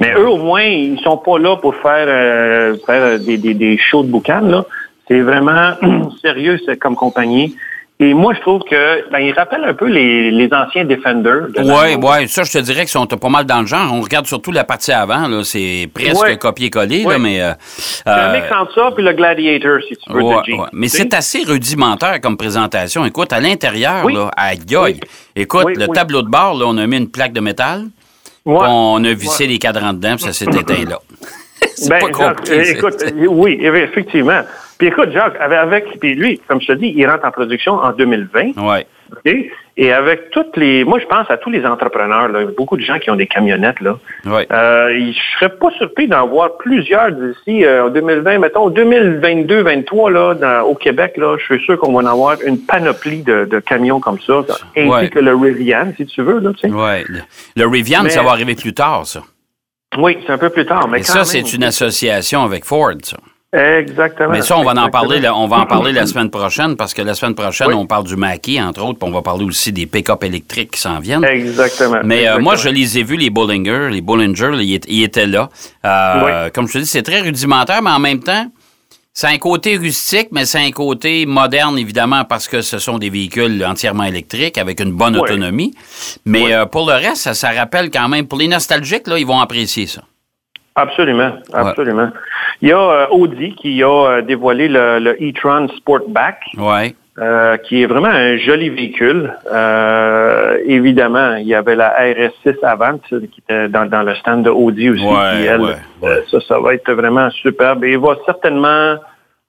Mais 0.00 0.12
eux, 0.12 0.28
au 0.28 0.36
moins, 0.36 0.62
ils 0.62 1.00
sont 1.00 1.16
pas 1.16 1.38
là 1.38 1.56
pour 1.56 1.74
faire, 1.76 2.06
euh, 2.08 2.76
faire 2.84 3.18
des, 3.20 3.38
des, 3.38 3.54
des 3.54 3.78
shows 3.78 4.02
de 4.02 4.10
boucan. 4.10 4.40
Là. 4.40 4.64
C'est 5.06 5.20
vraiment 5.20 5.72
sérieux 6.22 6.58
c'est 6.66 6.76
comme 6.76 6.96
compagnie. 6.96 7.56
Et 8.00 8.14
moi, 8.14 8.32
je 8.32 8.40
trouve 8.42 8.62
que 8.62 9.10
ben, 9.10 9.18
il 9.18 9.32
rappelle 9.32 9.64
un 9.64 9.74
peu 9.74 9.86
les, 9.86 10.30
les 10.30 10.48
anciens 10.52 10.84
Defenders. 10.84 11.48
de 11.48 11.60
Oui, 11.60 11.96
oui, 12.00 12.28
ça, 12.28 12.44
je 12.44 12.52
te 12.52 12.58
dirais 12.58 12.82
qu'ils 12.82 12.88
sont 12.90 13.06
pas 13.06 13.28
mal 13.28 13.44
dans 13.44 13.60
le 13.60 13.66
genre. 13.66 13.92
On 13.92 14.00
regarde 14.02 14.26
surtout 14.26 14.52
la 14.52 14.62
partie 14.62 14.92
avant, 14.92 15.26
là, 15.26 15.42
c'est 15.42 15.90
presque 15.92 16.22
Ouais. 16.22 16.36
copié-collé, 16.38 17.02
là, 17.02 17.18
mais... 17.18 17.42
euh, 17.42 17.52
C'est 17.76 18.06
un 18.08 18.12
euh, 18.12 18.40
mix 18.40 18.46
entre 18.52 18.72
ça 18.72 18.90
puis 18.94 19.02
le 19.02 19.12
Gladiator, 19.14 19.80
si 19.88 19.96
tu 19.96 20.12
veux, 20.12 20.22
Ouais, 20.22 20.36
de. 20.46 20.54
Mais 20.72 20.86
c'est 20.86 21.12
assez 21.12 21.42
rudimentaire 21.42 22.20
comme 22.20 22.36
présentation. 22.36 23.04
Écoute, 23.04 23.32
à 23.32 23.40
l'intérieur, 23.40 24.04
Oui. 24.04 24.14
là, 24.14 24.30
aïe, 24.36 24.60
aïe. 24.76 25.00
Écoute, 25.34 25.64
Oui, 25.66 25.72
le 25.74 25.86
oui. 25.88 25.92
tableau 25.92 26.22
de 26.22 26.28
bord, 26.28 26.56
là, 26.56 26.66
on 26.68 26.78
a 26.78 26.86
mis 26.86 26.98
une 26.98 27.10
plaque 27.10 27.32
de 27.32 27.40
métal. 27.40 27.86
On 28.46 29.02
a 29.04 29.12
vissé 29.12 29.48
les 29.48 29.58
cadrans 29.58 29.92
dedans, 29.92 30.14
puis 30.14 30.24
ça 30.24 30.32
s'est 30.32 30.44
éteint 30.46 30.84
là. 30.88 30.98
c'est 31.74 31.90
Ben, 31.90 31.98
pas 32.00 32.10
compliqué. 32.10 32.70
écoute, 32.70 33.04
oui, 33.28 33.58
effectivement. 33.60 34.42
Puis 34.78 34.88
écoute, 34.88 35.10
Jacques, 35.12 35.36
avec, 35.40 35.98
puis 36.00 36.14
lui, 36.14 36.40
comme 36.46 36.60
je 36.60 36.68
te 36.68 36.72
dis, 36.72 36.92
il 36.96 37.04
rentre 37.08 37.24
en 37.26 37.30
production 37.32 37.74
en 37.74 37.90
2020. 37.92 38.56
Ouais. 38.58 38.86
OK? 39.12 39.34
Et 39.80 39.92
avec 39.92 40.30
toutes 40.30 40.56
les. 40.56 40.84
Moi, 40.84 40.98
je 41.00 41.06
pense 41.06 41.28
à 41.30 41.36
tous 41.36 41.50
les 41.50 41.64
entrepreneurs, 41.64 42.28
là, 42.28 42.40
beaucoup 42.56 42.76
de 42.76 42.82
gens 42.82 42.98
qui 42.98 43.10
ont 43.10 43.16
des 43.16 43.26
camionnettes, 43.26 43.80
là. 43.80 43.96
Ouais. 44.26 44.46
Euh, 44.52 44.88
je 45.12 45.18
serais 45.38 45.48
pas 45.56 45.70
surpris 45.78 46.06
d'en 46.08 46.26
voir 46.28 46.56
plusieurs 46.58 47.10
d'ici 47.12 47.64
euh, 47.64 47.86
en 47.86 47.90
2020, 47.90 48.38
mettons 48.38 48.68
2022-23 48.70 50.10
là, 50.12 50.34
dans- 50.34 50.62
au 50.66 50.74
Québec, 50.74 51.14
là, 51.16 51.36
je 51.38 51.44
suis 51.54 51.64
sûr 51.64 51.78
qu'on 51.78 51.92
va 51.92 52.00
en 52.00 52.06
avoir 52.06 52.36
une 52.44 52.58
panoplie 52.58 53.22
de, 53.22 53.44
de 53.46 53.60
camions 53.60 54.00
comme 54.00 54.18
ça, 54.20 54.42
ainsi 54.76 54.88
Ouais. 54.88 55.08
que 55.08 55.18
le 55.20 55.34
Rivian, 55.34 55.92
si 55.96 56.06
tu 56.06 56.22
veux, 56.22 56.38
là, 56.40 56.50
tu 56.52 56.68
sais. 56.68 56.74
Ouais. 56.74 57.04
Le, 57.56 57.66
Rivian, 57.66 58.02
Mais- 58.04 58.10
ça 58.10 58.22
va 58.22 58.30
arriver 58.30 58.54
plus 58.56 58.74
tard, 58.74 59.06
ça. 59.06 59.20
Oui, 59.96 60.18
c'est 60.26 60.32
un 60.32 60.38
peu 60.38 60.50
plus 60.50 60.66
tard, 60.66 60.86
mais 60.88 60.98
Et 60.98 61.02
quand 61.02 61.12
ça, 61.14 61.24
c'est 61.24 61.52
une 61.54 61.64
association 61.64 62.42
avec 62.42 62.64
Ford, 62.64 62.92
ça. 63.02 63.16
Exactement. 63.52 64.28
Mais 64.30 64.42
ça, 64.42 64.58
on 64.58 64.62
va 64.62 64.72
en 64.72 64.90
parler, 64.90 65.26
on 65.28 65.46
va 65.48 65.56
en 65.60 65.66
parler 65.66 65.92
la 65.92 66.04
semaine 66.06 66.28
prochaine, 66.30 66.76
parce 66.76 66.92
que 66.92 67.00
la 67.00 67.14
semaine 67.14 67.34
prochaine, 67.34 67.68
Oui. 67.68 67.74
on 67.74 67.86
parle 67.86 68.04
du 68.04 68.14
Mackie, 68.14 68.60
entre 68.60 68.82
autres, 68.84 68.98
puis 68.98 69.08
on 69.08 69.12
va 69.12 69.22
parler 69.22 69.44
aussi 69.46 69.72
des 69.72 69.86
pick-up 69.86 70.22
électriques 70.22 70.72
qui 70.72 70.80
s'en 70.80 71.00
viennent. 71.00 71.24
Exactement. 71.24 72.00
Mais 72.04 72.28
euh, 72.28 72.38
moi, 72.40 72.56
je 72.56 72.68
les 72.68 72.98
ai 72.98 73.02
vus, 73.02 73.16
les 73.16 73.30
Bollinger, 73.30 73.88
les 73.90 74.02
Bollinger, 74.02 74.50
ils, 74.60 74.74
étaient- 74.74 74.90
ils 74.92 75.02
étaient 75.02 75.26
là. 75.26 75.48
Euh, 75.86 76.50
Comme 76.50 76.68
je 76.68 76.74
te 76.74 76.78
dis, 76.78 76.86
c'est 76.86 77.02
très 77.02 77.20
rudimentaire, 77.20 77.80
mais 77.80 77.90
en 77.90 77.98
même 78.00 78.20
temps, 78.20 78.50
c'est 79.14 79.28
un 79.28 79.38
côté 79.38 79.78
rustique, 79.78 80.28
mais 80.30 80.44
c'est 80.44 80.60
un 80.60 80.70
côté 80.70 81.24
moderne, 81.24 81.78
évidemment, 81.78 82.24
parce 82.26 82.48
que 82.48 82.60
ce 82.60 82.78
sont 82.78 82.98
des 82.98 83.08
véhicules 83.10 83.64
entièrement 83.64 84.04
électriques 84.04 84.58
avec 84.58 84.78
une 84.80 84.92
bonne 84.92 85.16
autonomie. 85.16 85.74
Mais 86.26 86.52
euh, 86.52 86.66
pour 86.66 86.86
le 86.86 86.92
reste, 86.94 87.22
ça, 87.22 87.32
ça 87.34 87.50
rappelle 87.52 87.90
quand 87.90 88.08
même, 88.10 88.26
pour 88.26 88.38
les 88.38 88.46
nostalgiques, 88.46 89.06
là, 89.06 89.18
ils 89.18 89.26
vont 89.26 89.40
apprécier 89.40 89.86
ça. 89.86 90.02
Absolument, 90.80 91.32
absolument. 91.52 92.10
Il 92.62 92.68
y 92.68 92.72
a 92.72 92.78
euh, 92.78 93.06
Audi 93.10 93.54
qui 93.54 93.82
a 93.82 93.86
euh, 93.88 94.22
dévoilé 94.22 94.68
le, 94.68 94.98
le 94.98 95.12
e-tron 95.20 95.68
Sportback, 95.76 96.38
Ouais. 96.56 96.94
euh, 97.18 97.56
qui 97.58 97.82
est 97.82 97.86
vraiment 97.86 98.08
un 98.08 98.36
joli 98.36 98.68
véhicule. 98.70 99.32
Euh, 99.52 100.58
évidemment, 100.64 101.34
il 101.36 101.46
y 101.46 101.54
avait 101.54 101.76
la 101.76 101.90
RS6 102.00 102.56
Avant 102.62 102.98
qui 102.98 103.16
était 103.16 103.68
dans, 103.68 103.86
dans 103.88 104.02
le 104.02 104.14
stand 104.16 104.44
de 104.44 104.50
Audi 104.50 104.90
aussi. 104.90 105.04
Ouais, 105.04 105.10
qui, 105.36 105.46
elle, 105.46 105.60
ouais, 105.60 105.66
ouais. 106.02 106.08
euh, 106.10 106.20
ça, 106.30 106.38
ça 106.46 106.58
va 106.60 106.74
être 106.74 106.92
vraiment 106.92 107.30
superbe. 107.30 107.84
Et 107.84 107.92
il 107.92 107.98
va 107.98 108.16
certainement 108.26 108.96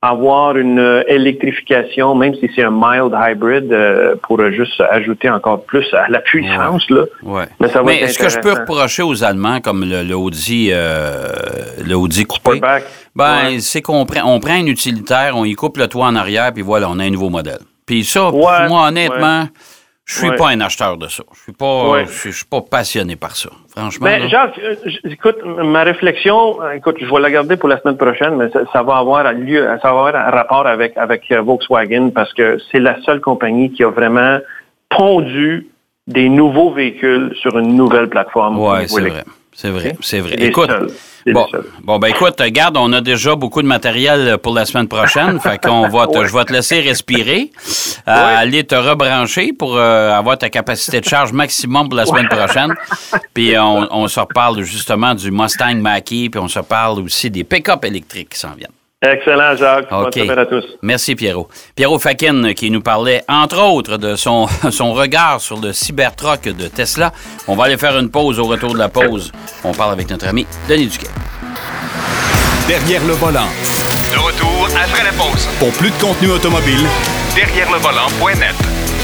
avoir 0.01 0.55
une 0.55 0.79
euh, 0.79 1.03
électrification, 1.07 2.15
même 2.15 2.33
si 2.35 2.49
c'est 2.55 2.63
un 2.63 2.71
mild 2.71 3.13
hybrid, 3.13 3.71
euh, 3.73 4.15
pour 4.23 4.39
juste 4.51 4.81
ajouter 4.89 5.29
encore 5.29 5.63
plus 5.65 5.85
à 5.93 6.07
la 6.09 6.19
puissance. 6.19 6.89
Là. 6.89 7.03
Ouais. 7.23 7.45
Mais 7.59 7.67
ça 7.67 7.81
va 7.81 7.93
être 7.93 8.03
est-ce 8.03 8.17
que 8.17 8.29
je 8.29 8.39
peux 8.39 8.53
reprocher 8.53 9.03
aux 9.03 9.23
Allemands, 9.23 9.59
comme 9.59 9.83
le, 9.83 10.03
le 10.03 10.15
Audi, 10.15 10.69
euh, 10.71 11.27
le 11.85 11.95
Audi 11.95 12.25
coupé? 12.25 12.61
Ben, 12.61 12.79
Ouais. 13.49 13.59
c'est 13.59 13.81
qu'on 13.81 14.05
prend, 14.05 14.21
on 14.33 14.39
prend 14.39 14.53
un 14.53 14.67
utilitaire, 14.67 15.33
on 15.35 15.43
y 15.43 15.53
coupe 15.53 15.77
le 15.77 15.87
toit 15.87 16.05
en 16.05 16.15
arrière, 16.15 16.53
puis 16.53 16.61
voilà, 16.61 16.87
on 16.89 16.99
a 16.99 17.03
un 17.03 17.09
nouveau 17.09 17.29
modèle. 17.29 17.59
Puis 17.85 18.05
ça, 18.05 18.31
moi, 18.31 18.87
honnêtement, 18.87 19.47
je 20.11 20.15
suis 20.17 20.29
Ouais. 20.29 20.35
pas 20.35 20.49
un 20.49 20.59
acheteur 20.61 20.97
de 20.97 21.07
ça. 21.07 21.23
Je 21.35 21.39
suis 21.43 21.51
pas, 21.53 21.87
Ouais. 21.89 22.05
je 22.07 22.11
suis- 22.11 22.31
je 22.31 22.37
suis 22.37 22.45
pas 22.47 22.61
passionné 22.61 23.15
par 23.15 23.35
ça. 23.35 23.49
Franchement. 23.75 24.07
Ben. 24.07 24.27
Jacques, 24.27 24.57
euh, 24.59 24.75
écoute, 25.03 25.37
ma 25.45 25.83
réflexion, 25.83 26.61
euh, 26.63 26.71
écoute, 26.71 26.95
je 26.99 27.05
vais 27.05 27.19
la 27.21 27.29
garder 27.29 27.57
pour 27.57 27.69
la 27.69 27.79
semaine 27.79 27.95
prochaine, 27.97 28.35
mais 28.37 28.49
ça, 28.49 28.61
ça 28.73 28.81
va 28.81 28.97
avoir 28.97 29.31
lieu, 29.33 29.63
ça 29.83 29.91
va 29.93 30.09
avoir 30.09 30.15
un 30.15 30.31
rapport 30.31 30.65
avec, 30.65 30.97
avec 30.97 31.31
euh, 31.31 31.41
Volkswagen 31.41 32.09
parce 32.09 32.33
que 32.33 32.57
c'est 32.71 32.79
la 32.79 32.99
seule 33.03 33.21
compagnie 33.21 33.71
qui 33.71 33.83
a 33.83 33.89
vraiment 33.89 34.39
pondu 34.89 35.67
des 36.09 36.27
nouveaux 36.27 36.71
véhicules 36.73 37.33
sur 37.39 37.57
une 37.57 37.75
nouvelle 37.75 38.09
plateforme. 38.09 38.55
niveau 38.55 38.87
c'est 38.87 39.01
vrai. 39.09 39.23
C'est 39.51 39.69
vrai, 39.71 39.95
c'est 39.99 40.23
Écoute, 40.41 40.69
bon, 41.83 41.99
ben 41.99 42.07
écoute, 42.07 42.39
regarde, 42.39 42.77
on 42.77 42.93
a 42.93 43.01
déjà 43.01 43.35
beaucoup 43.35 43.61
de 43.61 43.67
matériel 43.67 44.37
pour 44.37 44.53
la 44.53 44.63
semaine 44.63 44.87
prochaine, 44.87 45.37
fait 45.41 45.59
qu'on 45.61 45.89
va 45.89 46.07
te, 46.07 46.17
Ouais. 46.17 46.27
je 46.27 46.33
vais 46.33 46.45
te 46.45 46.53
laisser 46.53 46.79
respirer, 46.79 47.51
euh, 48.07 48.37
aller 48.41 48.63
te 48.63 48.75
rebrancher 48.75 49.51
pour 49.51 49.75
euh, 49.75 50.13
avoir 50.13 50.37
ta 50.37 50.49
capacité 50.49 51.01
de 51.01 51.05
charge 51.05 51.33
maximum 51.33 51.89
pour 51.89 51.97
la 51.97 52.05
semaine 52.05 52.29
prochaine. 52.29 52.73
Puis 53.33 53.57
on, 53.57 53.85
on 53.91 54.07
se 54.07 54.19
reparle 54.21 54.61
justement 54.63 55.13
du 55.13 55.29
Mustang 55.29 55.75
Mach-E, 55.75 56.29
puis 56.29 56.39
on 56.39 56.47
se 56.47 56.59
parle 56.61 56.99
aussi 57.01 57.29
des 57.29 57.43
pick-up 57.43 57.83
électriques 57.83 58.29
qui 58.29 58.39
s'en 58.39 58.53
viennent. 58.55 58.78
Excellent, 59.01 59.55
Jacques. 59.55 59.89
Bonne 59.89 60.11
semaine 60.11 60.39
à 60.39 60.45
tous. 60.45 60.65
Merci, 60.81 61.15
Pierrot. 61.15 61.47
Pierrot 61.73 61.99
Fakin 61.99 62.53
qui 62.53 62.69
nous 62.69 62.81
parlait, 62.81 63.23
entre 63.29 63.61
autres, 63.61 63.95
de 63.95 64.17
son, 64.17 64.47
son 64.71 64.93
regard 64.93 65.39
sur 65.39 65.57
le 65.57 65.71
Cybertruck 65.71 66.41
de 66.43 66.67
Tesla. 66.67 67.13
On 67.47 67.55
va 67.55 67.65
aller 67.65 67.77
faire 67.77 67.97
une 67.97 68.09
pause. 68.11 68.39
Au 68.39 68.45
retour 68.45 68.73
de 68.73 68.77
la 68.77 68.89
pause, 68.89 69.31
on 69.63 69.71
parle 69.71 69.93
avec 69.93 70.09
notre 70.09 70.27
ami 70.27 70.45
Denis 70.67 70.87
Duquet. 70.87 71.07
Derrière 72.67 73.05
le 73.05 73.13
volant. 73.13 73.47
De 74.11 74.17
retour 74.19 74.67
après 74.75 75.05
la 75.05 75.11
pause. 75.13 75.47
Pour 75.59 75.71
plus 75.71 75.91
de 75.91 76.01
contenu 76.01 76.31
automobile, 76.31 76.85
Derrière 77.35 77.71
le 77.71 77.77
volant.net. 77.77 78.98